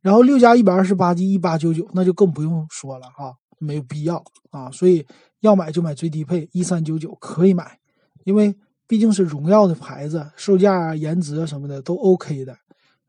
[0.03, 5.07] 然后六加一百二十八 G 一八九九，那就更不用说了哈，没有必要啊，所以。
[5.43, 7.79] 要买就买最低配一三九九可以买，
[8.25, 12.57] 因为毕竟是荣耀的牌子，售价、颜值啊什么的都 OK 的，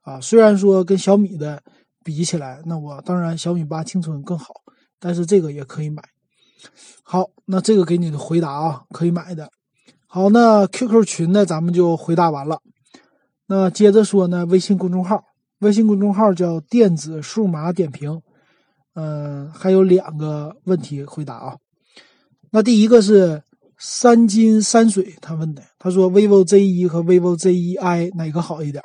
[0.02, 1.62] 啊，虽然说跟小米的
[2.04, 4.54] 比起来，那我当然小米八青春更好，
[5.00, 6.04] 但是这个也可以买。
[7.04, 9.50] 好，那这个给你的回答啊，可以买的。
[10.08, 12.60] 好，那 QQ 群呢，咱们就回答完了。
[13.48, 15.24] 那接着说呢，微信公众号，
[15.60, 18.22] 微信公众号叫电子数码点评。
[18.96, 21.58] 嗯，还有两个问题回答啊。
[22.56, 23.42] 那第一个是
[23.80, 28.84] 三金山水，他问的，他说 vivo Z1 和 vivo Z1i 哪个好一点？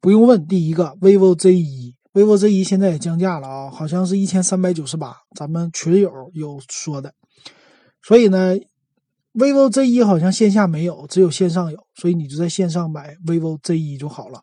[0.00, 7.12] 不用问，第一个 vivo Z1，vivo Z1 现在也降价了啊，好像是一千三百九十八，咱们群友有说的。
[8.02, 8.56] 所以呢。
[9.32, 14.40] vivo Z1 好像线下没有，只有线上有，所以你就在线上买 vivo Z1 就好了。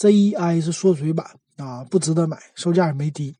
[0.00, 1.24] Z1i 是缩水版
[1.56, 3.36] 啊，不值得买，售价也没低。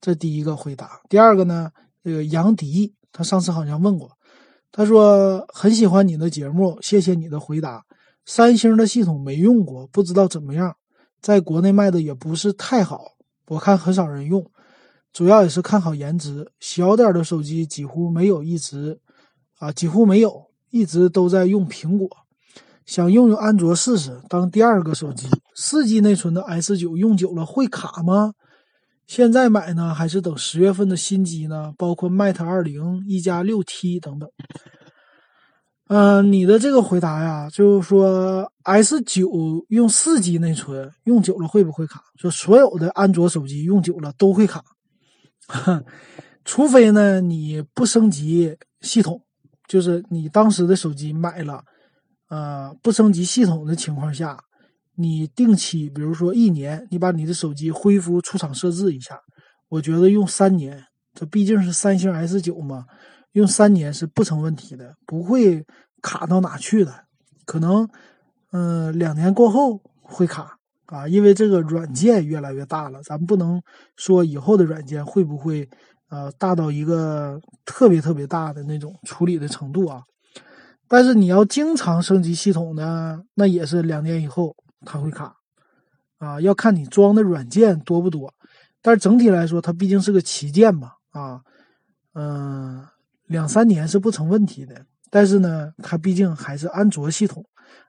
[0.00, 1.02] 这第一个回答。
[1.10, 1.70] 第二个呢，
[2.02, 4.10] 这个杨迪他上次好像问过，
[4.70, 7.82] 他说很喜欢你的节目，谢谢你的回答。
[8.26, 10.76] 三星的系统没用过，不知道怎么样，
[11.22, 13.00] 在国内卖的也不是太好，
[13.46, 14.44] 我看很少人用，
[15.14, 19.00] 主要也是看好颜值，小点的手机几乎没有一直。
[19.58, 22.06] 啊，几乎没有，一直都在用苹果，
[22.84, 25.26] 想用用安卓试试当第二个手机。
[25.54, 28.34] 四 G 内存的 S 九用久了会卡吗？
[29.06, 31.72] 现在买呢，还是等十月份的新机呢？
[31.78, 34.28] 包括 Mate 二零、一加六 T 等等。
[35.88, 39.30] 嗯，你的这个回答呀，就是说 S 九
[39.68, 42.02] 用四 G 内存用久了会不会卡？
[42.16, 44.64] 说所有的安卓手机用久了都会卡，
[46.44, 49.22] 除非呢你不升级系统。
[49.68, 51.62] 就是你当时的手机买了，
[52.28, 54.38] 呃，不升级系统的情况下，
[54.96, 59.20] 你定期，比如说一年，你把你的手机恢复出厂设置一下，
[59.68, 62.84] 我觉得用三年，这毕竟是三星 S 九嘛，
[63.32, 65.64] 用三年是不成问题的，不会
[66.02, 67.04] 卡到哪去的。
[67.44, 67.88] 可能，
[68.52, 73.62] 嗯，两年过后会卡啊，因为这个软件越来越大了，咱不能
[73.96, 75.68] 说以后的软件会不会。
[76.08, 80.02] 呃，大到一个特别特别大的那种处理的程度啊，
[80.86, 84.54] 但是你要经常升级系统呢，那也是两年以后
[84.86, 85.36] 它会卡，
[86.16, 88.32] 啊，要看你装的软件多不多，
[88.80, 91.42] 但是整体来说，它毕竟是个旗舰嘛，啊，
[92.14, 92.86] 嗯，
[93.26, 94.86] 两三年是不成问题的。
[95.10, 97.44] 但是呢，它毕竟还是安卓系统，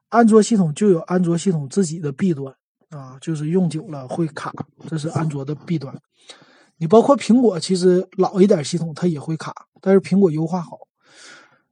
[0.10, 2.54] 安卓系统就有安卓系统自己的弊端
[2.90, 4.52] 啊，就是用久了会卡，
[4.88, 5.94] 这是安卓的弊端。
[6.78, 10.78] 你包括苹果，其实老一点系统它也会卡，但是苹果优化好。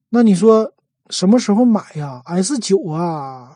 [0.10, 0.74] 那你说
[1.10, 3.56] 什么时候买呀？S 九啊，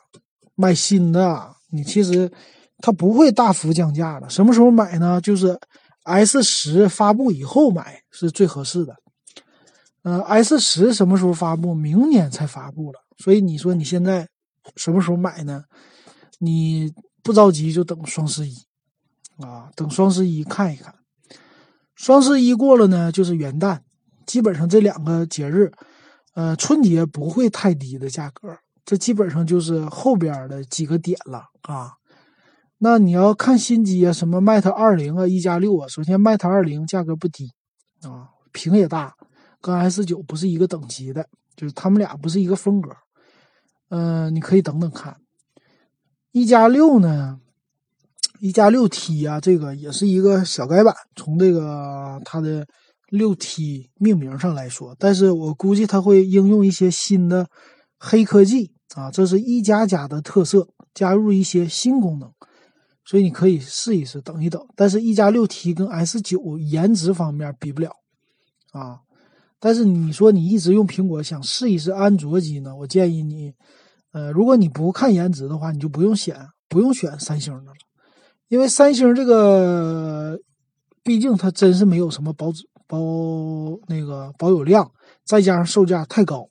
[0.53, 2.31] 买新的，你其实
[2.79, 4.29] 它不会大幅降价的。
[4.29, 5.19] 什么时候买呢？
[5.21, 5.59] 就是
[6.03, 8.95] S 十发布以后买是最合适的。
[10.03, 11.75] 呃，S 十什么时候发布？
[11.75, 12.99] 明年才发布了。
[13.17, 14.27] 所以你说你现在
[14.75, 15.63] 什么时候买呢？
[16.39, 18.55] 你不着急就等双十一
[19.39, 20.95] 啊，等双十一看一看。
[21.95, 23.77] 双十一过了呢，就是元旦，
[24.25, 25.69] 基本上这两个节日，
[26.33, 28.57] 呃，春节不会太低的价格，
[28.89, 31.91] 这基本上就是后边的几个点了啊。
[32.79, 37.51] 那你要看新机啊，什么 Mate 二零啊，一加六啊，首先 Mate 二零价格不低
[38.01, 39.13] 啊，屏也大，
[39.61, 41.23] 跟 S 九不是一个等级的，
[41.55, 42.89] 就是他们俩不是一个风格。
[43.89, 45.17] 嗯，你可以等等看，
[46.31, 47.39] 一加六呢。
[48.39, 52.65] 一加六 T 啊，这个也是一个小改版，从这个它的
[53.09, 57.47] 六 T 命名上来说，但是我估计它会应用一些新的
[57.99, 62.31] 黑科技啊，这是一加加的特色，加入一些新功能，
[63.05, 64.65] 所以你可以试一试，等一等。
[64.75, 67.91] 但是，一加六 T 跟 S 九颜值方面比不了
[68.71, 68.99] 啊。
[69.59, 72.75] 但是你说你一直用苹果，想试一试安卓机呢？
[72.75, 73.53] 我建议你，
[74.11, 76.35] 呃，如果你不看颜值的话，你就不用选，
[76.67, 77.73] 不用选三星的了。
[78.47, 80.39] 因为三星这个，
[81.03, 82.97] 毕竟它真是没有什么保质保
[83.87, 84.89] 那个保有量，
[85.25, 86.49] 再加上售价太高。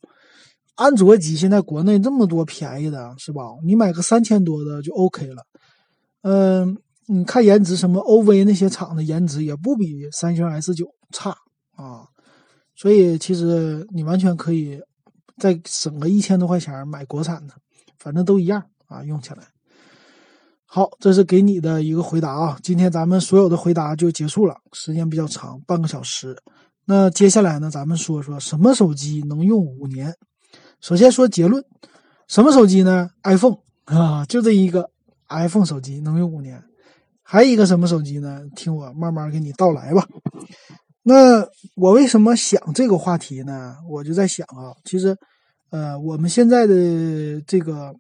[0.79, 3.43] 安卓机现在国内这么多便宜的，是吧？
[3.65, 5.43] 你买个三千多的就 OK 了。
[6.23, 11.31] 嗯，你看颜值，什么 OV 那些厂的颜值也不比三星 S 九差
[11.75, 12.07] 啊。
[12.77, 14.81] 所以其实你完全可以
[15.37, 17.55] 再省个一千多块钱买国产的，
[17.99, 19.39] 反正都一样啊，用起来。
[20.65, 22.57] 好，这是给你的一个回答啊。
[22.63, 26.41] 今天咱们所有的回答就结束了，时间比较长，半个小时。
[26.85, 30.15] 那接下来呢，咱们说说什么手机能用五年。
[30.81, 31.65] 首先说结论，
[32.27, 34.91] 什么手机呢？iPhone 啊，就这一个
[35.29, 36.63] iPhone 手机能用五年。
[37.23, 38.43] 还有一个什么手机呢？
[38.57, 40.07] 听我慢慢给你道来吧。
[41.03, 43.77] 那我为什么想这个话题呢？
[43.89, 45.17] 我就在想啊，其实，
[45.71, 47.95] 呃，我们现在的这个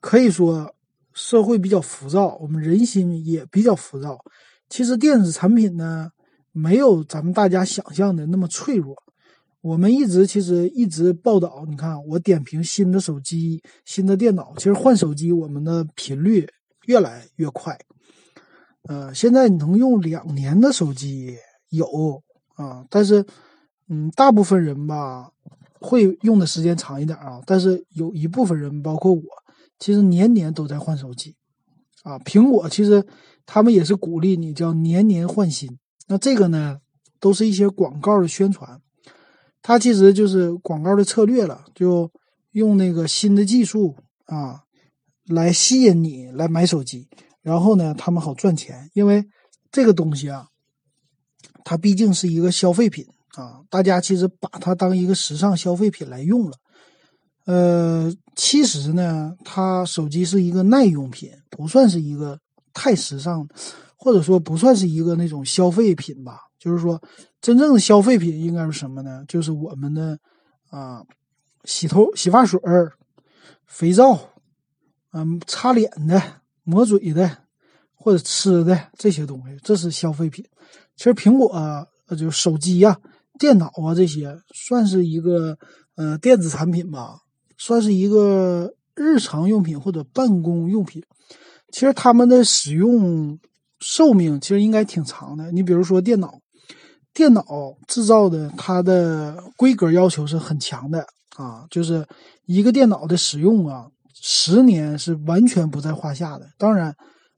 [0.00, 0.72] 可以说。
[1.18, 4.18] 社会比较浮躁，我们人心也比较浮躁。
[4.68, 6.10] 其实电子产品呢，
[6.52, 8.94] 没有咱们大家想象的那么脆弱。
[9.66, 16.48] 我们一直其实一直报道，你看我点评新的手机、新的电脑，其实换手机我们的频率
[16.86, 17.76] 越来越快。
[18.82, 21.36] 呃，现在你能用两年的手机
[21.70, 22.22] 有
[22.54, 23.26] 啊，但是
[23.88, 25.32] 嗯，大部分人吧
[25.80, 29.22] 会用的时间长一点啊，但是有一部分人，包括我，
[29.80, 31.34] 其实年年都在换手机
[32.04, 32.16] 啊。
[32.20, 33.04] 苹果其实
[33.44, 35.76] 他们也是鼓励你叫年年换新，
[36.06, 36.78] 那这个呢，
[37.18, 38.80] 都是一些广告的宣传。
[39.66, 42.08] 它其实就是广告的策略了，就
[42.52, 44.60] 用那个新的技术啊，
[45.26, 47.08] 来吸引你来买手机，
[47.42, 49.26] 然后呢，他们好赚钱，因为
[49.72, 50.46] 这个东西啊，
[51.64, 56.56] 它毕竟是一个消费品啊，大家其实把它当一个时尚消费品来用了。
[57.46, 62.38] 呃，其实呢，它手机是一个耐用品，不算是一个
[62.72, 63.44] 太时尚，
[63.96, 66.40] 或者说不算是一个那种消费品吧。
[66.58, 67.00] 就是说，
[67.40, 69.24] 真正的消费品应该是什么呢？
[69.28, 70.18] 就是我们的
[70.70, 71.04] 啊，
[71.64, 72.92] 洗头、洗发水儿、
[73.66, 74.18] 肥皂，
[75.12, 76.20] 嗯，擦脸的、
[76.64, 77.44] 抹嘴的，
[77.94, 80.44] 或者吃的这些东西，这是消费品。
[80.96, 81.86] 其实苹果啊，
[82.18, 82.98] 就手机呀、
[83.38, 85.56] 电脑啊这些，算是一个
[85.94, 87.20] 呃电子产品吧，
[87.58, 91.04] 算是一个日常用品或者办公用品。
[91.70, 93.38] 其实他们的使用
[93.80, 95.50] 寿命其实应该挺长的。
[95.52, 96.38] 你比如说电脑。
[97.14, 97.42] 电脑
[97.88, 101.00] 制造的它的规格要求是很强的
[101.38, 102.06] 啊，就是
[102.44, 103.86] 一个电脑的使用啊，
[104.22, 106.46] 十年是完全不在话下的。
[106.58, 106.94] 当然，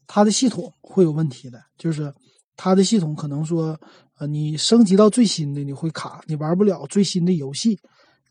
[0.08, 2.12] 它的系统会有问题的，就是
[2.56, 3.78] 它的系统可能说，
[4.18, 7.78] 呃，你升级到最新的你会卡，你玩不了最新的游戏。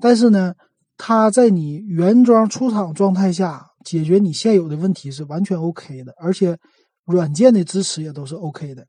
[0.02, 0.54] 但是呢，
[0.98, 6.58] 它在你原装出厂状态下解决你现有的问题是完全 OK 的，而且
[7.08, 8.86] 软件的支持也都是 OK 的。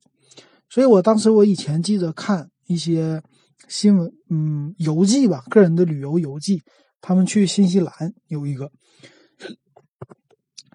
[0.69, 3.23] 所以我当时我以前记得看一些
[3.69, 6.63] 新闻，嗯，游记吧，个人的旅游游记，
[7.01, 7.93] 他们去新西兰
[8.27, 8.71] 有一个，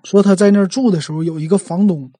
[0.03, 2.11] 说他在那儿住的时候有一个房东，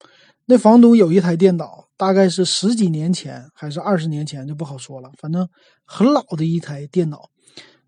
[0.46, 5.48] 那房东有一台电脑，大概是十几年前还是二十年前就不好说了，反正
[5.86, 7.30] 很老的一台电脑，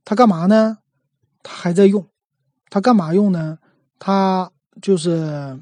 [0.04, 0.78] 他干嘛呢？
[1.44, 2.08] 他还在用，
[2.70, 3.60] 他干嘛用呢？
[4.00, 5.60] 他就是，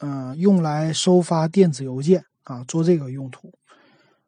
[0.00, 2.24] 嗯，用来收发电子邮件。
[2.44, 3.52] 啊，做这个用途，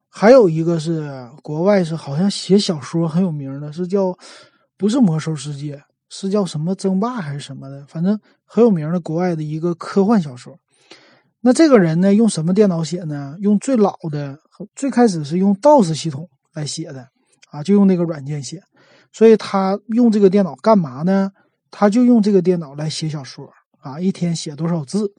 [0.06, 4.14] 还有一个是国外是好像写小说很有名的，是叫
[4.76, 10.54] 不是魔兽世界，是叫什么争霸还是什么的，反正很有名的国外的一个科幻小说。
[11.40, 13.34] 那这个人呢，用什么电脑写呢？
[13.40, 14.38] 用最老的，
[14.74, 17.08] 最开始是用 DOS 系统来写的
[17.50, 18.62] 啊，就用那个软件写。
[19.14, 21.32] 所以他用这个电脑干嘛呢？
[21.70, 25.10] 他就用这个电脑来写小说啊，一天写多少字？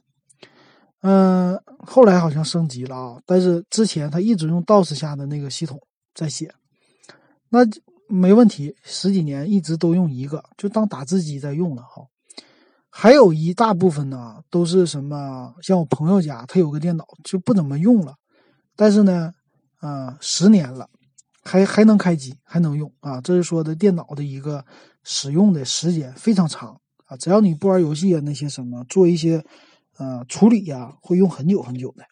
[1.02, 5.80] 嗯，后来好像升级了啊，但是之前他一直用 DOS 下的那个系统
[6.14, 6.54] 在写，
[7.48, 7.58] 那
[8.06, 12.04] 没问题，十几年一直都用一个，就当打字机在用了哈。
[12.88, 15.52] 还有一大部分呢，都是什么？
[15.60, 18.14] 像我朋友家，他有个电脑就不怎么用了，
[18.76, 19.32] 但是呢，
[19.80, 20.88] 啊，十年了，
[21.42, 23.20] 还还能开机，还能用啊。
[23.20, 24.64] 这是说的电脑的一个
[25.02, 29.44] 使用的时间非常长啊，只要你不玩游戏啊，那些什么做一些。
[29.98, 32.04] 呃，处理呀会用很久很久的。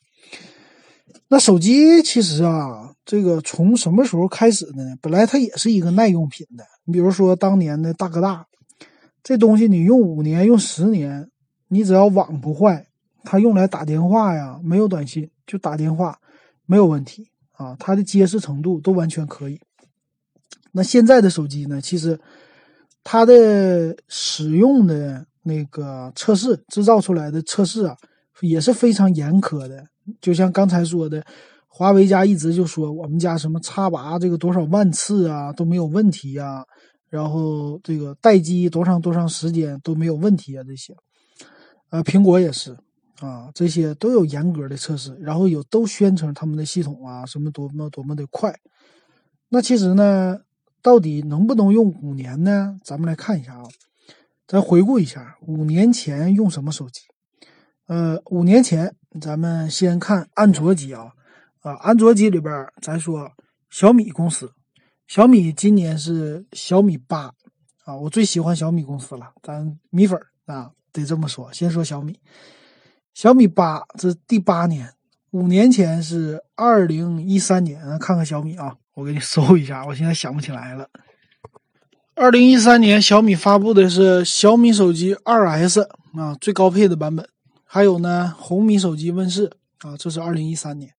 [1.28, 4.94] 那手机其实啊，这个从什么时候开始的呢？
[5.00, 6.64] 本来它也是一个耐用品的。
[6.84, 8.46] 你比如说当年的大哥大，
[9.22, 11.30] 这东西你用五年、用十年，
[11.68, 12.86] 你只要网不坏，
[13.24, 16.18] 它用来打电话呀，没有短信就打电话
[16.66, 19.60] 没有问题啊，它的结实程度都完全可以。
[20.72, 22.18] 那现在的手机呢，其实
[23.02, 25.26] 它的使用的。
[25.42, 27.96] 那个测试制造出来的测试啊，
[28.40, 29.85] 也是非常严苛的。
[30.20, 31.24] 就像刚才说的，
[31.68, 36.64] 华为家一直就说我们家什么叉八这个多少万次啊都没有问题呀，
[37.09, 40.94] 然后这个待机多长多长时间都没有问题啊这些。
[41.90, 42.76] 呃，苹果也是
[43.20, 48.55] 啊，这些都有严格的测试，然后有都宣称他们的系统啊什么多么多么的快。
[49.48, 50.38] 那其实呢，
[50.83, 52.76] 到底能不能用五年呢？
[52.84, 53.64] 咱们来看一下啊。
[54.51, 57.03] 咱回顾一下，五年前用什么手机？
[57.86, 61.12] 呃，五年前咱们先看安卓机啊，
[61.61, 63.30] 啊，安卓机里边咱说
[63.70, 64.53] 小米公司，
[65.07, 67.32] 小米今年是小米八
[67.84, 71.53] 啊，我最喜欢小米公司了，咱米粉啊得这么说。
[71.53, 72.18] 先说小米，
[73.14, 74.92] 小米八这第八年，
[75.30, 80.90] 五年前是二零一三年，看看小米啊，我给你搜一下，我现在想不起来了。
[82.20, 85.80] 二零一三年，小米发布的是小米手机二 S
[86.12, 87.26] 啊，最高配的版本。
[87.64, 90.92] 还有呢，红米手机问世啊，这是二零一三年。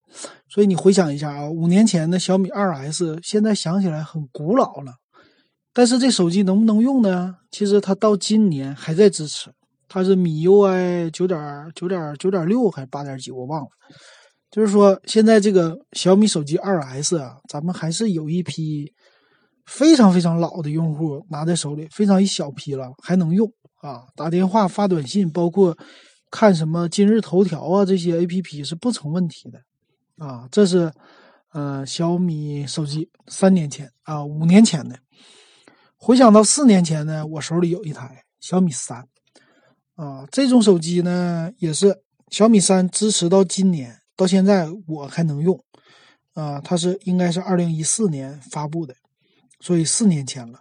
[0.48, 4.94] 所以你回想一下啊，五年前的小米二 S，现在想起来很古老了
[5.72, 7.36] 但是这手机能不能用呢？
[7.52, 9.48] 其实它到今年还在支持，
[9.88, 11.38] 它是米 UI 九点
[11.76, 13.68] 九点九点六还是八点几，我忘了。
[14.50, 18.92] 就是说，现在这个小米手机二 S 啊，咱们还是有一批
[19.74, 23.50] 非常非常老的用户拿在手里，非常一小批了，还能用
[23.80, 25.74] 啊，打电话、发短信，包括
[26.30, 29.58] 看什么今日头条啊这些 APP 是不成问题的
[30.22, 30.46] 啊。
[30.52, 30.92] 这是
[31.52, 34.98] 呃小米手机三年前啊五年前的，
[35.96, 39.08] 回想到四年前呢，我手里有一台小米三
[39.94, 43.96] 啊，这种手机呢也是小米三支持到今年。
[44.14, 45.58] 到现在我还能用，
[46.34, 48.94] 啊，它是应该是二零一四年发布的，
[49.62, 50.58] 所以四年前了。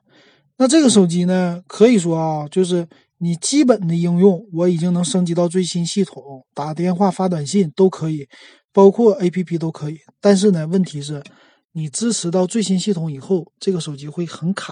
[0.58, 2.88] 那这个手机呢，可以说啊，就是
[3.18, 8.30] 你基本的应用我已经能升级到最新系统，打电话、发短信都可以，
[8.72, 9.98] 包括 APP 都可以。
[10.22, 11.24] 但是呢，问题是，
[11.74, 14.72] 你支持到最新系统以后，这个手机会很卡，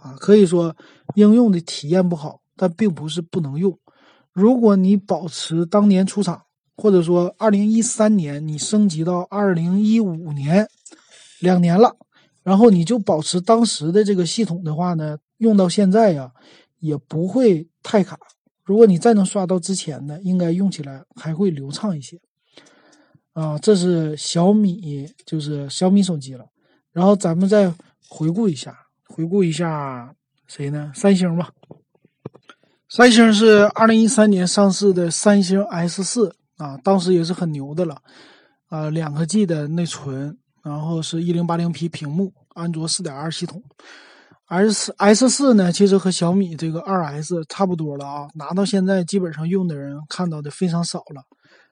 [0.00, 0.74] 啊，可以说
[1.14, 3.78] 应用的体验不好，但并不是不能用。
[4.32, 6.42] 如果你保持当年出厂。
[6.74, 10.66] 或者说，二零一三年你升级到二零一五年，
[11.38, 11.94] 两年了，
[12.42, 16.32] 然后你就保持当时的这个系统的话呢，用到现在呀，
[16.80, 18.18] 也不会太卡。
[18.64, 22.20] 如果你再能刷到之前的，应该用起来还会流畅一些。
[23.32, 26.46] 啊，这是小米，就是小米手机了。
[26.92, 27.72] 然后咱们再
[28.08, 28.76] 回顾一下，
[29.08, 30.14] 回顾一下
[30.46, 30.92] 谁呢？
[30.94, 31.50] 三星吧。
[32.88, 36.36] 三星是二零一三年上市的三星 S 四。
[36.58, 37.96] 啊，当时也是很牛的了，
[38.68, 43.62] 啊，两个 G 的内存，然后是一零八零 P 屏幕，安卓四点二系统
[44.46, 51.22] ，S S 四呢，其实和小米这个二 S 差不多了啊，拿到现在基本上用的人看到的非常少了。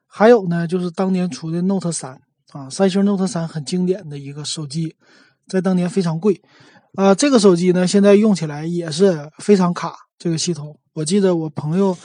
[0.07, 2.19] 还有呢，就是当年出的 Note 三
[2.51, 4.95] 啊，三星 Note 三很经典的一个手机，
[5.47, 6.41] 在当年非常贵，
[6.95, 11.97] 啊，这个手机呢，现在用起来也是非常卡，这个系统，我记得我朋友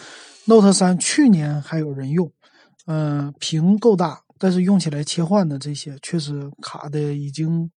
[0.44, 2.30] Note 三去年还有人用。
[2.88, 7.70] 嗯，屏够大，但是用起来切换的这些确实卡的已经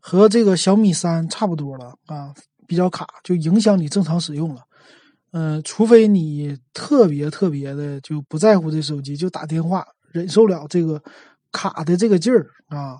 [0.00, 2.32] 和这个小米三差不多了啊，
[2.66, 4.62] 比较卡，就影响你正常使用了。
[5.32, 11.02] 嗯，除非你特别特别的就不在乎这手机，就打电话忍受了这个
[11.52, 12.98] 卡的这个劲儿啊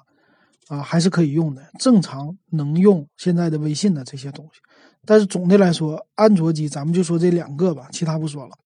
[0.68, 4.60] 啊，还是可以用的，正常能用现在的微信的这些东西。
[5.06, 8.58] 但是总的来说，安卓机咱们就说这两个吧，其他不说了。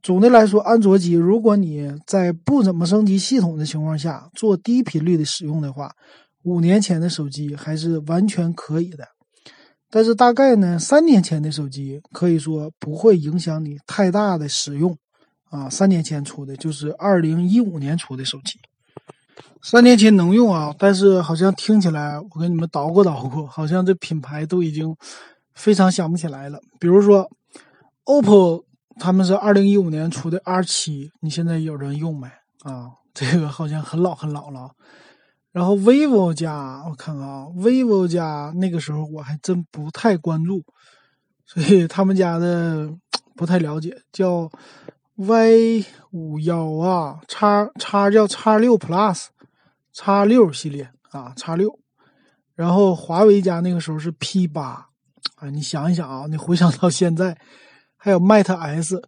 [0.00, 5.92] 总的来说，安卓机如果你在不怎么升级系统的情况下做低频率的使用的话，
[6.44, 9.04] 五年前的手机还是完全可以的。
[9.90, 14.96] 但是大概呢，三年前的手机可以说不会影响你太大的使用
[15.50, 15.68] 啊。
[15.68, 18.60] 三年前出的就是二零一五年出的手机，
[19.62, 24.94] 三年前能用啊，但是好像听起来我给你们捣鼓捣鼓，好像这品牌都已经
[25.54, 26.60] 非常想不起来了。
[26.78, 27.28] 比如说
[28.04, 28.67] ，OPPO。
[28.98, 32.26] 他们是二零一五年出的 R 七，你现在有人用没
[32.62, 32.90] 啊？
[33.14, 34.70] 这个好像很老很老了。
[35.50, 40.62] 然后 vivo 家，我看看啊，vivo 家那个时候我还真不太关注，
[41.44, 42.88] 所以他们家的
[43.34, 43.96] 不太了解。
[44.12, 44.48] 叫
[45.16, 49.26] Y 五幺啊，叉叉叫叉六 Plus，
[49.92, 51.78] 叉六系列啊，叉六。
[52.54, 54.88] 然后华为家那个时候是 P 八，
[55.36, 57.36] 啊，你想一想啊，你回想到现在。
[57.98, 59.02] 还有 Mate S，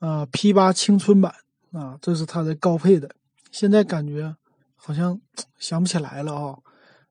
[0.00, 1.32] 啊，P 八青春版
[1.72, 3.08] 啊，这是它的高配的。
[3.52, 4.34] 现在感觉
[4.74, 5.20] 好像
[5.58, 6.58] 想不起来了啊，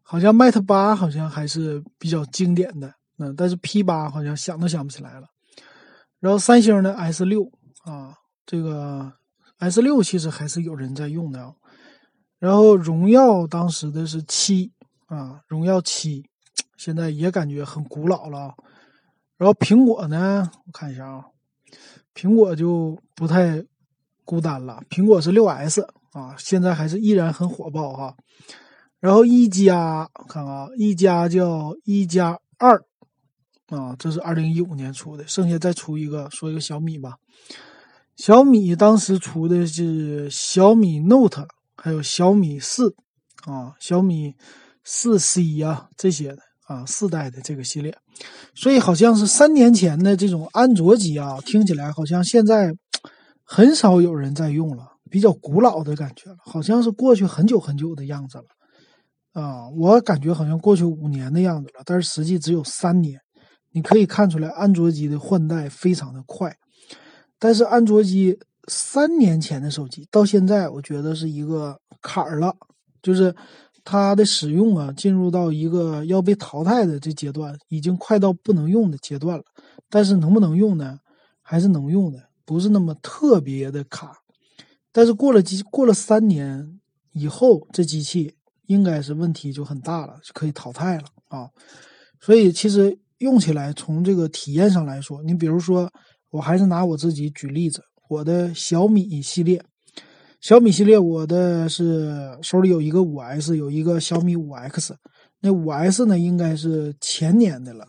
[0.02, 5.28] 好像 Mate 八好像还是比较经典的，嗯，但是 P 八好像想都想不起来了。
[6.20, 7.44] 然后三星的 S 六
[7.84, 9.14] 啊，这个
[9.60, 11.54] S 六其实还是有人在用的啊。
[12.40, 14.72] 然后荣耀当时的是七
[15.06, 16.24] 啊，荣耀七，
[16.76, 18.56] 现在也感觉很古老了。
[19.38, 20.50] 然后苹果呢？
[20.66, 21.24] 我看一下啊，
[22.16, 23.64] 苹果就不太
[24.26, 24.82] 孤单了。
[24.90, 25.82] 苹果是六 S
[26.12, 28.16] 啊，现在还是依然很火爆哈。
[29.00, 32.84] 然后一加，看看啊，一加叫一加二
[33.68, 35.28] 啊，这是二零一五年出的。
[35.28, 37.18] 剩下再出一个，说一个小米吧。
[38.16, 42.96] 小米当时出的是小米 Note，还有小米四
[43.46, 44.34] 啊，小米
[44.84, 46.47] 四 C 呀这些的。
[46.68, 47.98] 啊，四代的这个系列，
[48.54, 52.76] 所以好像是三年前的这种安卓机啊，听起来好像现在
[53.46, 58.44] 很少有人在用了，比较古老的感觉了，好像是过去很久很久的样子了。
[59.32, 63.18] 啊，我感觉好像过去五年的样子了，但是实际只有三年。
[63.72, 66.54] 你可以看出来，安卓机的换代非常的快，
[67.40, 68.38] 但是安卓机
[68.68, 72.54] 三年前的手机到现在，我觉得是一个坎儿了，
[73.02, 73.34] 就是。
[73.90, 79.46] 它的使用啊，进入到一个要被淘汰的这阶段，已经快到不能用的阶段了。
[79.90, 81.00] 但是能不能用呢？
[81.42, 84.18] 还是能用的，不是那么特别的卡。
[84.92, 86.80] 但是过了机过了三年
[87.14, 88.36] 以后，这机器
[88.66, 91.50] 应该是问题就很大了，就可以淘汰了啊。
[92.20, 95.90] 所以其实用起来，从这个体验上来说，你比如说，
[96.32, 99.64] 我还是拿我自己举例子，我的小米系列。
[100.40, 104.96] 小米系列，我的是手里有一个五 S，有一个小米五 X。
[105.40, 107.88] 那五 S 呢，应该是前年的了，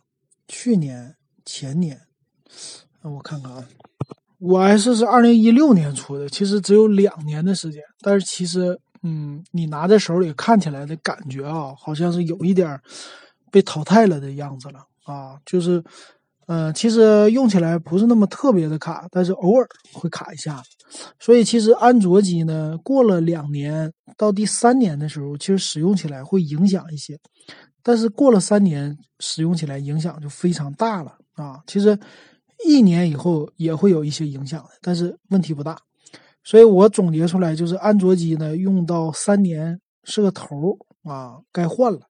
[0.49, 2.01] 去年、前年。
[3.03, 3.65] 那我看看啊，
[4.39, 7.83] 五 S 是二零一六年出的，其实只有两年的时间。
[8.01, 12.81] 但是其实，嗯，你拿在手里看起来的感觉啊，好像是有一点
[13.51, 15.85] 被淘汰了的样子了啊，就是。
[16.49, 20.63] 嗯，其实用起来不是那么特别的卡，但是偶尔会卡一下。
[21.21, 27.19] 所以其实安卓机呢，过了两年到第三年的时候，其实使用起来会影响一些。
[27.83, 31.61] 但是过了三年，使用起来影响就非常大了啊。
[31.67, 31.99] 其实
[32.67, 35.79] 一年以后也会有一些影响的，但是问题不大。
[36.45, 42.01] 所以我总结出来就是，安卓机呢用到三年是个头啊，该换了。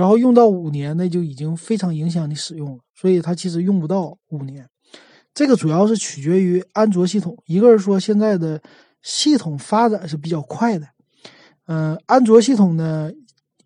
[0.00, 4.66] 然后用到五年，那就已经非常影响你使用了，所以它其实用不到五年。
[5.34, 8.58] 这个主要是取决于安卓系统，一个是说现在的
[9.02, 10.86] 系统发展是比较快的，
[11.66, 13.10] 嗯，安卓系统呢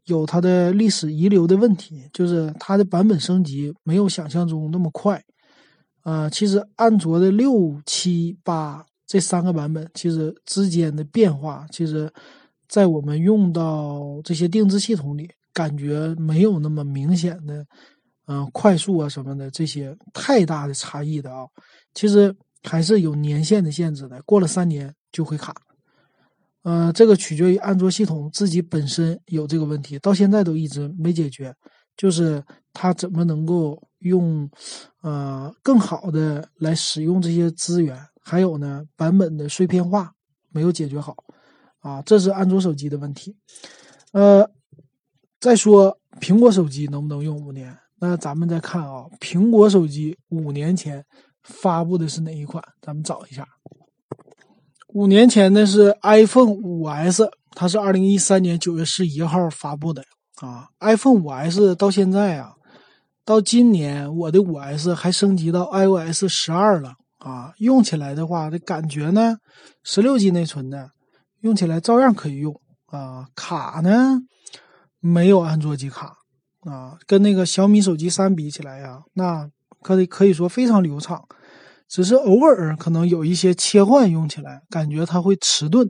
[0.06, 5.22] 有它的历史遗留的问题，就是它的版本升级没有想象中那么快。
[6.02, 12.12] 呃，其实安卓的六七八这三个版本，其实之间的变化，其实，
[12.68, 15.30] 在我们用到这些定制系统里。
[15.54, 17.64] 感觉没有那么明显的，
[18.26, 21.46] 嗯，快速啊什么的这些太大的差异的啊，
[21.94, 22.34] 其实
[22.64, 25.54] 还是有年限的限制的，过了三年就会卡。
[26.64, 31.54] 呃，这个取决于安卓系统自己本身有这个问题，到现在都一直没解决，
[31.96, 32.42] 就是
[32.72, 34.50] 它怎么能够用，
[35.02, 40.12] 呃，更好的来使用这些资源，还有呢，版本的碎片化
[40.50, 41.14] 没有解决好，
[41.80, 43.36] 啊，这是安卓手机的问题，
[44.10, 44.50] 呃。
[45.44, 47.76] 再说苹果手机能不能用五年？
[48.00, 51.04] 那咱们再看啊，苹果手机五年前
[51.42, 52.64] 发布的是哪一款？
[52.80, 53.46] 咱们找一下。
[54.94, 60.02] 五年前的是 iPhone 五 S，它是二零一三年九月十一号发布的
[60.36, 60.68] 啊。
[60.80, 62.54] iPhone 五 S 到现在啊，
[63.22, 67.52] 到今年我的五 S 还升级到 iOS 十二了啊。
[67.58, 69.36] 用起来的话，这感觉呢，
[69.82, 70.88] 十六 G 内存的，
[71.42, 73.26] 用起来照样可以用啊。
[73.34, 74.22] 卡呢？
[75.06, 76.16] 没有安卓机卡
[76.60, 79.46] 啊，跟那个小米手机三比起来呀，那
[79.82, 81.22] 可以可以说非常流畅，
[81.86, 85.86] 只是偶尔可能有一些切换用起来感觉它会迟钝，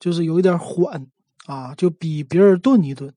[0.00, 1.06] 就是有一点缓
[1.44, 3.12] 啊，就比别人钝一顿。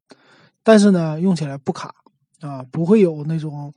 [0.64, 1.96] 但是呢，用起来不卡
[2.42, 3.74] 啊，不会有那种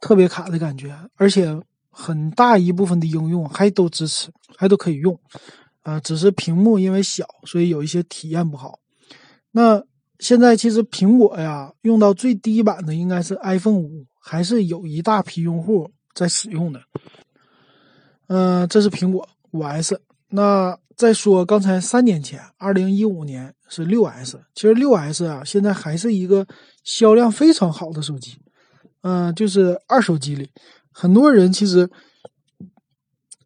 [0.00, 1.54] 特别卡的感觉，而且
[1.90, 5.20] 很大一部分的应用还都支持，还都可以用
[5.82, 8.78] 啊，只是屏幕因为小，所以有一些体验不好。
[9.50, 9.84] 那。
[10.20, 16.80] 现在其实苹果呀，用到最低版的应该是 iPhone 五，还是有一大批用户在使用的。
[18.28, 20.00] 嗯，这是苹果五 S。
[20.28, 24.38] 那再说刚才三年前，二零一五年是六 S。
[24.54, 26.46] 其实六 S 啊，现在还是一个
[26.84, 28.38] 销量非常好的手机。
[29.00, 30.50] 嗯，就是二手机里，
[30.92, 31.90] 很多人其实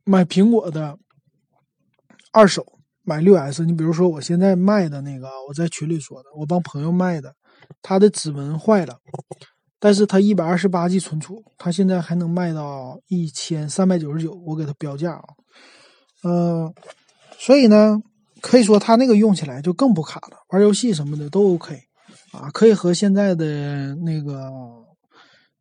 [0.03, 0.99] 买苹果的
[2.33, 2.74] 二手。
[3.05, 7.35] 买六 S，你比如说我现在卖的那个，我在群里说的，我帮朋友卖的，
[7.83, 8.97] 他的指纹坏了，
[9.79, 15.23] 但是他一百二十八 G 存储，他现在还能卖到一千三百九十九，我给他标价啊，
[16.25, 16.75] 嗯，
[17.39, 18.01] 所以呢，
[18.41, 21.79] 可以说他那个用起来就更不卡了，玩游戏什么的都 OK，
[22.33, 24.51] 啊，可以和现在的那个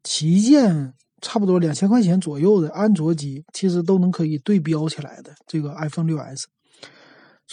[0.04, 6.48] 旗舰差不多两千块钱左右的安卓机，其实都能可以对标起来的这个 iPhone 六 S。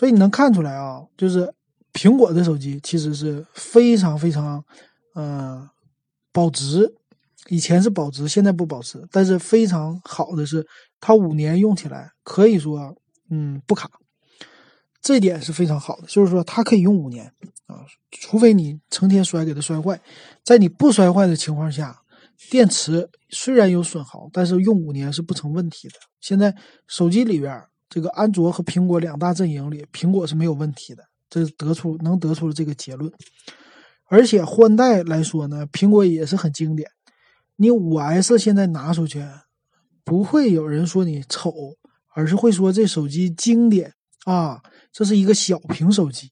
[0.01, 1.53] 所以你能看出来啊，就是
[1.92, 4.64] 苹果的手机其实是非常非常，
[5.14, 5.68] 呃，
[6.32, 6.94] 保值。
[7.51, 9.07] 以前是保值，现在不保值。
[9.12, 10.66] 但是非常好的是，
[11.01, 12.96] 它五年用起来可以说，
[13.28, 13.90] 嗯，不卡。
[15.03, 17.26] 这点是非常好的，就是说它可以用五年
[17.66, 20.01] 啊，除非你成天摔给它摔坏，
[20.42, 22.01] 在你不摔坏的情况下，
[22.51, 25.94] 电池虽然有损耗，但是用五年是不成问题的。
[26.22, 27.62] 现在手机里边。
[27.91, 33.12] 这个安卓和苹果两大阵营里，苹果是没有问题的，这得出能得出这个结论。
[34.07, 36.88] 而且换代来说呢，苹果也是很经典。
[37.57, 39.22] 你五 S 现在拿出去，
[40.05, 41.53] 不会有人说你丑，
[42.14, 43.93] 而是会说这手机经典
[44.24, 44.62] 啊，
[44.93, 46.30] 这是一个小屏手机。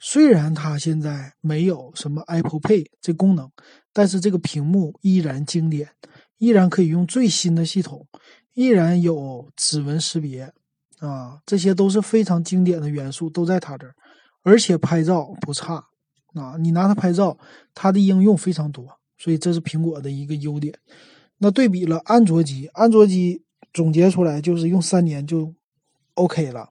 [0.00, 3.50] 虽然它现在没有什么 Apple Pay 这功能，
[3.92, 5.88] 但是这个屏幕依然经典，
[6.36, 8.06] 依然可以用最新的系统，
[8.54, 10.52] 依然有指纹识别，
[11.00, 13.94] 啊，这些都是非常经典的元素都在它这儿，
[14.42, 15.74] 而且拍照不差，
[16.34, 17.38] 啊，你拿它拍照，
[17.74, 18.86] 它的应用非常多，
[19.16, 20.74] 所以这是苹果的一个优点。
[21.38, 23.42] 那对比了安卓机，安卓机
[23.72, 25.54] 总结出来就是用三年就
[26.14, 26.70] OK 了，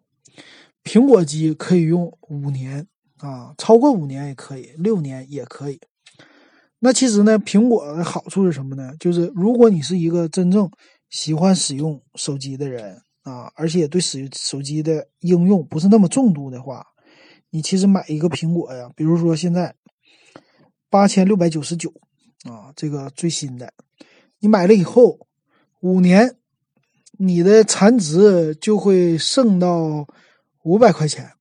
[0.84, 2.88] 苹果机可以用五年。
[3.20, 5.80] 啊，超过五年也可以，六年也可以。
[6.78, 8.94] 那其实呢，苹果的好处是什么呢？
[9.00, 10.70] 就是如果你是一个真正
[11.10, 16.88] 喜欢使用手机的人啊，而且对使手机的应用不是那么重度的话，
[17.50, 19.76] 你其实买一个苹果呀，比如说现在
[20.90, 21.94] 八千六百九十九
[22.44, 23.74] 啊，这个最新的，
[24.40, 25.28] 你买了以后
[25.82, 26.38] 五年，
[27.18, 30.08] 你的残值就会剩到
[30.64, 31.34] 五百块钱。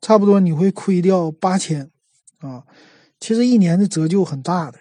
[0.00, 1.90] 差不多你会亏掉八千，
[2.38, 2.64] 啊，
[3.18, 4.78] 其实一年的折旧很大的，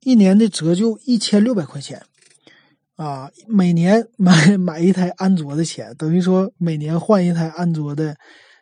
[0.00, 2.04] 一年的折旧一千六百块钱，
[3.00, 8.14] 啊，每年买 买一台安卓的钱，等于说每年换一台安卓的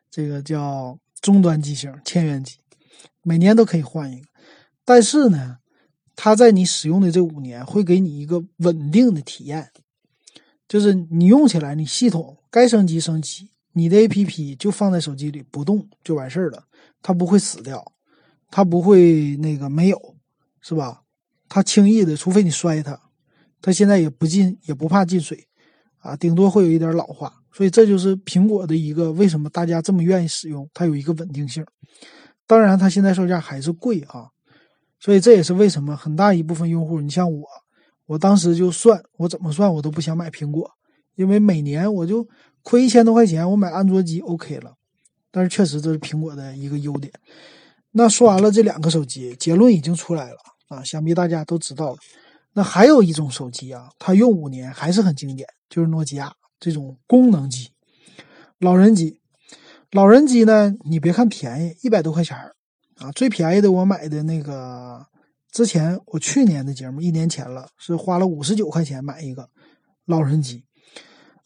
[0.08, 2.54] 这个叫终端机型千元机，
[3.24, 4.28] 每年都可以换一个。
[4.84, 5.56] 但是呢，
[6.14, 9.72] 它在你使用的这五年会给你一个稳定的体验，
[10.68, 13.50] 就是你用起来，你系统该升级升级。
[13.72, 16.62] 你的 A P P 就放在手机里不动就完事儿了，
[17.02, 17.84] 它不会死掉，
[18.52, 20.16] 它不会那个没有，
[20.60, 21.02] 是吧？
[21.48, 23.00] 它轻易的，除非你摔它，
[23.60, 25.46] 它现在也不进也不怕进水，
[25.98, 27.32] 啊，顶多会有一点老化。
[27.52, 31.64] 所以这就是苹果的一个为什么大家这么愿意使用，它有一个稳定性。
[32.46, 34.26] 当然，它现在售价还是贵啊，
[35.00, 37.46] 所以这也是为什么很大一部分用户，你像我，
[38.06, 40.70] 我当时就算我怎么算我都不想买苹果，
[41.16, 42.26] 因为每年我就。
[42.64, 44.74] 亏一千多块钱，我买安卓机 OK 了，
[45.30, 47.10] 但是确实这是苹果的一个优点。
[47.92, 50.36] 那说完了这两个手机，结论已经出来了
[50.68, 51.96] 啊，想必大家都知道了。
[52.58, 57.70] 那还有一种手机啊，它用五年还是很经典，就是诺基亚这种功能机、
[58.58, 59.20] 老人机。
[59.92, 62.36] 老人机呢，你别看便宜，一百多块钱
[62.96, 65.06] 啊，最便宜的我买的那个，
[65.52, 69.48] 之前我去年的节目一年前了，是花了五十九块钱买一个
[70.04, 70.64] 老人机。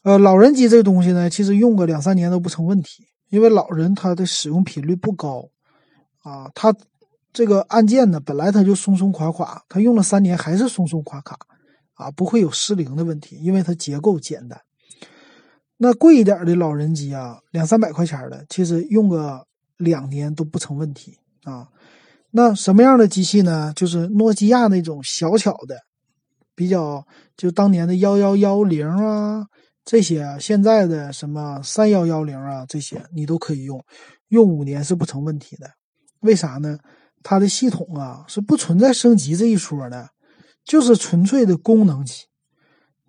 [0.01, 5.47] 呃，老人机这个东西呢，其实用个两三年都不成问题，因为老人他的使用频率不高，
[6.23, 6.75] 啊，他
[7.33, 11.35] 这个按键呢本来它就松松垮垮，它用了三年还是松松垮垮，
[11.95, 14.61] 啊，不会有失灵的问题，因为它结构简单。
[15.77, 19.45] 那贵一点的老人机啊，两三百块钱的，其实用个
[19.77, 21.67] 两年都不成问题啊。
[22.29, 23.73] 那什么样的机器呢？
[23.75, 25.75] 就是诺基亚那种小巧的，
[26.55, 27.05] 比较
[27.35, 29.47] 就当年的幺幺幺零啊。
[29.83, 33.83] 这些现在的什么三幺幺零啊，这些你都可以用，
[34.29, 35.69] 用五年是不成问题的。
[36.21, 36.77] 为啥呢？
[37.23, 40.09] 它的系统啊是不存在升级这一说的，
[40.63, 42.25] 就是纯粹的功能机，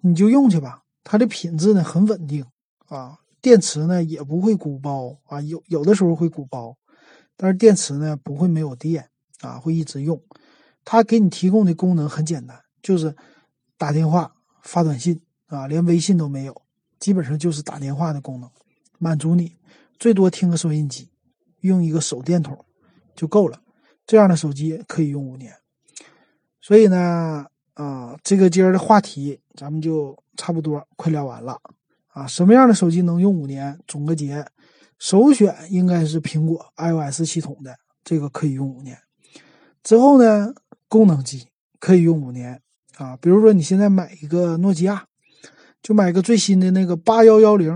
[0.02, 0.84] 你就用去吧。
[1.02, 2.46] 它的品质呢很稳定
[2.86, 6.76] 啊，电池呢也不会鼓包啊，有有的时候会鼓包，
[7.36, 9.10] 但是电池呢不会没有电
[9.40, 10.22] 啊，会一直用。
[10.84, 13.14] 它给你提供的功能很简单，就是
[13.76, 16.62] 打电话、发短信啊，连微信都没有。
[17.00, 18.48] 基本上就是打电话的功能，
[18.98, 19.56] 满足你
[19.98, 21.10] 最多听个收音机，
[21.60, 22.64] 用一个手电筒
[23.14, 23.60] 就够了。
[24.06, 25.54] 这样的手机可以用五年。
[26.60, 31.60] 所以呢，啊，这个今儿的话题咱们就差不多快聊完了
[32.08, 32.26] 啊。
[32.26, 33.78] 什么样的手机能用五年？
[33.86, 34.46] 总个结，
[34.98, 38.98] 首选应该是苹果 iOS 系统的，这个可以用五年。
[39.82, 40.54] 之后呢，
[40.88, 41.48] 功能机
[41.78, 42.60] 可以用五年
[42.96, 43.16] 啊。
[43.20, 45.06] 比如说你现在买一个诺基亚。
[45.82, 47.70] 就买个最新的那个八幺幺零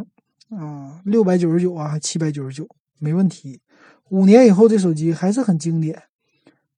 [0.49, 2.67] 啊，六百九十九啊，七百九十九，
[2.99, 3.61] 没问题。
[4.09, 6.05] 五年以后这手机还是很经典，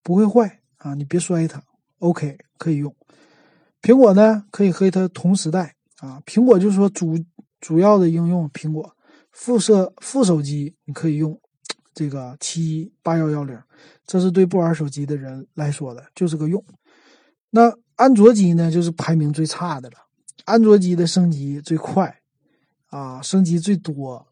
[0.03, 1.63] 不会坏啊，你别摔它。
[1.99, 2.95] OK，可以用。
[3.83, 6.23] 苹果呢，可以和它同时代啊。
[6.27, 7.19] 苹果就是说主
[7.61, 8.97] 主要的应用，苹果
[9.31, 11.39] 副摄副手机你可以用
[11.95, 13.59] 这个七八幺幺零，
[14.07, 16.65] 这是对不玩手机的人来说的，就是个用。
[17.51, 19.97] 那安卓机呢，就是排名最差的了。
[20.47, 22.21] 安卓机的升级最快，
[22.87, 24.27] 啊，升级最多，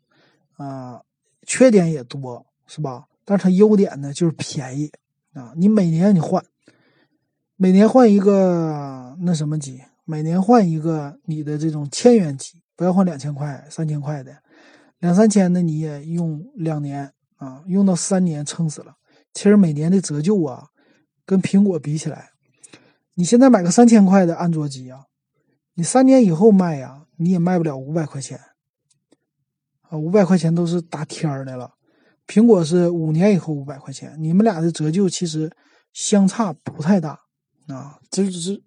[0.57, 1.03] 啊，
[1.47, 3.07] 缺点也多，是吧？
[3.25, 4.91] 但是它优点呢，就是便宜，
[5.35, 6.45] 啊，你每年你换，
[7.57, 14.37] 每年换一个那什么机，每年换一个你的这种千元机，不要换两千块、三千块的，
[14.99, 18.97] 两三千的你也用两年，啊，用到三年撑死了。
[19.35, 20.68] 其实每年的折旧啊，
[21.24, 22.31] 跟苹果比起来，
[23.14, 25.05] 你现在买个三千块的安卓机啊。
[25.74, 28.41] 你三年以后卖呀，你也卖不了五百块钱，
[29.83, 31.74] 啊，五百块钱都是打天儿的了。
[32.29, 35.51] 苹果是五年以后五百块钱，你们俩的折旧其实
[35.93, 37.18] 相差不太大
[37.66, 38.62] 啊，这只是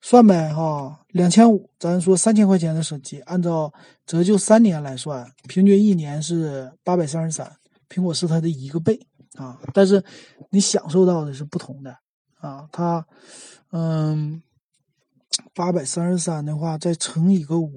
[0.00, 3.72] 算呗哈，两千五，咱说三千块钱的手机，按照
[4.06, 7.50] 折旧三年来算，平均一年是八百三十三，
[7.88, 9.00] 苹果是它的一个倍
[9.34, 10.04] 啊，但是
[10.50, 11.96] 你享受到的是不同的
[12.38, 13.04] 啊，它
[13.72, 14.40] 嗯。
[15.54, 17.72] 八百三十三的话，再乘以个五，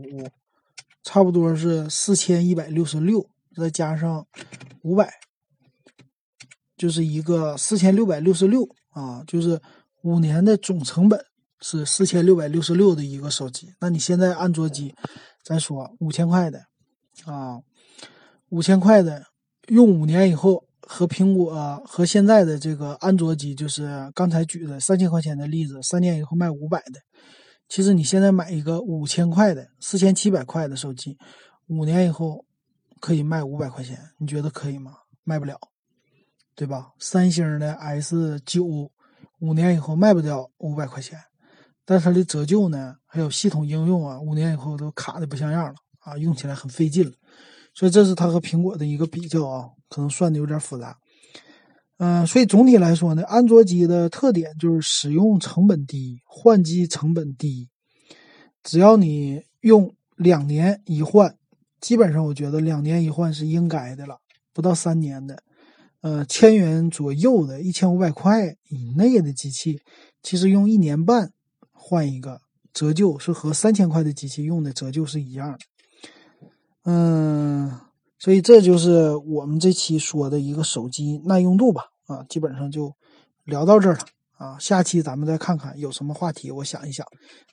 [1.04, 4.26] 差不多是四千一百六十六，再加上
[4.84, 5.12] 五百，
[6.78, 9.62] 就是一个四千六百六十六啊，就是
[10.02, 11.20] 五年的总成本
[11.60, 13.70] 是四千六百六十六的一个手机。
[13.80, 14.94] 那你现在安卓机，
[15.44, 16.60] 咱说五千块的
[17.26, 17.60] 啊，
[18.50, 19.24] 五千块的
[19.68, 27.02] 用五年以后，和苹果和现在的这个安卓机，就是刚才举的三千块钱的例子，三年以后卖五百的。
[27.68, 31.18] 其实你现在买一个五千块的、四千七百块的手机，
[31.68, 32.46] 五年以后
[33.00, 34.96] 可以卖五百块钱，你觉得可以吗？
[35.24, 35.60] 卖不了，
[36.56, 36.94] 对吧？
[37.00, 38.64] 三星的 S 九，
[39.40, 41.20] 五年以后卖不掉五百块钱，
[41.84, 47.12] 但它的折旧呢，还有系统应用啊，五年以后都卡的不像样了啊，用起来很费劲了。
[47.74, 50.98] 所以这是它和苹果的一个比较啊，可能算的有点复杂。
[51.98, 57.70] 嗯，所以总体来说呢，安卓机的特点就是使用成本低，换机成本低。
[58.64, 61.38] 只要你用两年一换，
[61.82, 64.18] 基本上我觉得两年一换是应该的了，
[64.54, 65.42] 不到三年的，
[66.02, 69.80] 呃，千元左右的，一千五百块以内的机器，
[70.24, 71.32] 其实用一年半
[71.72, 72.42] 换一个，
[72.74, 75.60] 折旧是和三千块的机器用的折旧是一样的。
[76.84, 77.80] 嗯。
[78.18, 82.92] 所以这就是我们这期说的一个手机耐用度吧，啊，基本上就
[83.44, 84.00] 聊到这儿了
[84.38, 84.58] 啊。
[84.58, 87.06] 下期咱们再看看有什么话题，我想一想，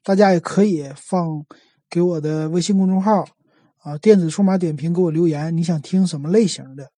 [0.02, 1.44] 大家也可以放
[1.90, 3.22] 给我的微信公众号
[3.82, 6.90] 啊，电子数码点评给我留言，你想听什么类型的，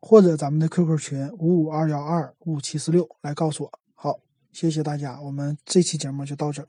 [0.00, 3.72] 或者咱们的 QQ 群五五二幺二五五七四六来告诉我。
[3.94, 4.18] 好，
[4.52, 6.66] 谢谢大家，我们这期节目就到这儿。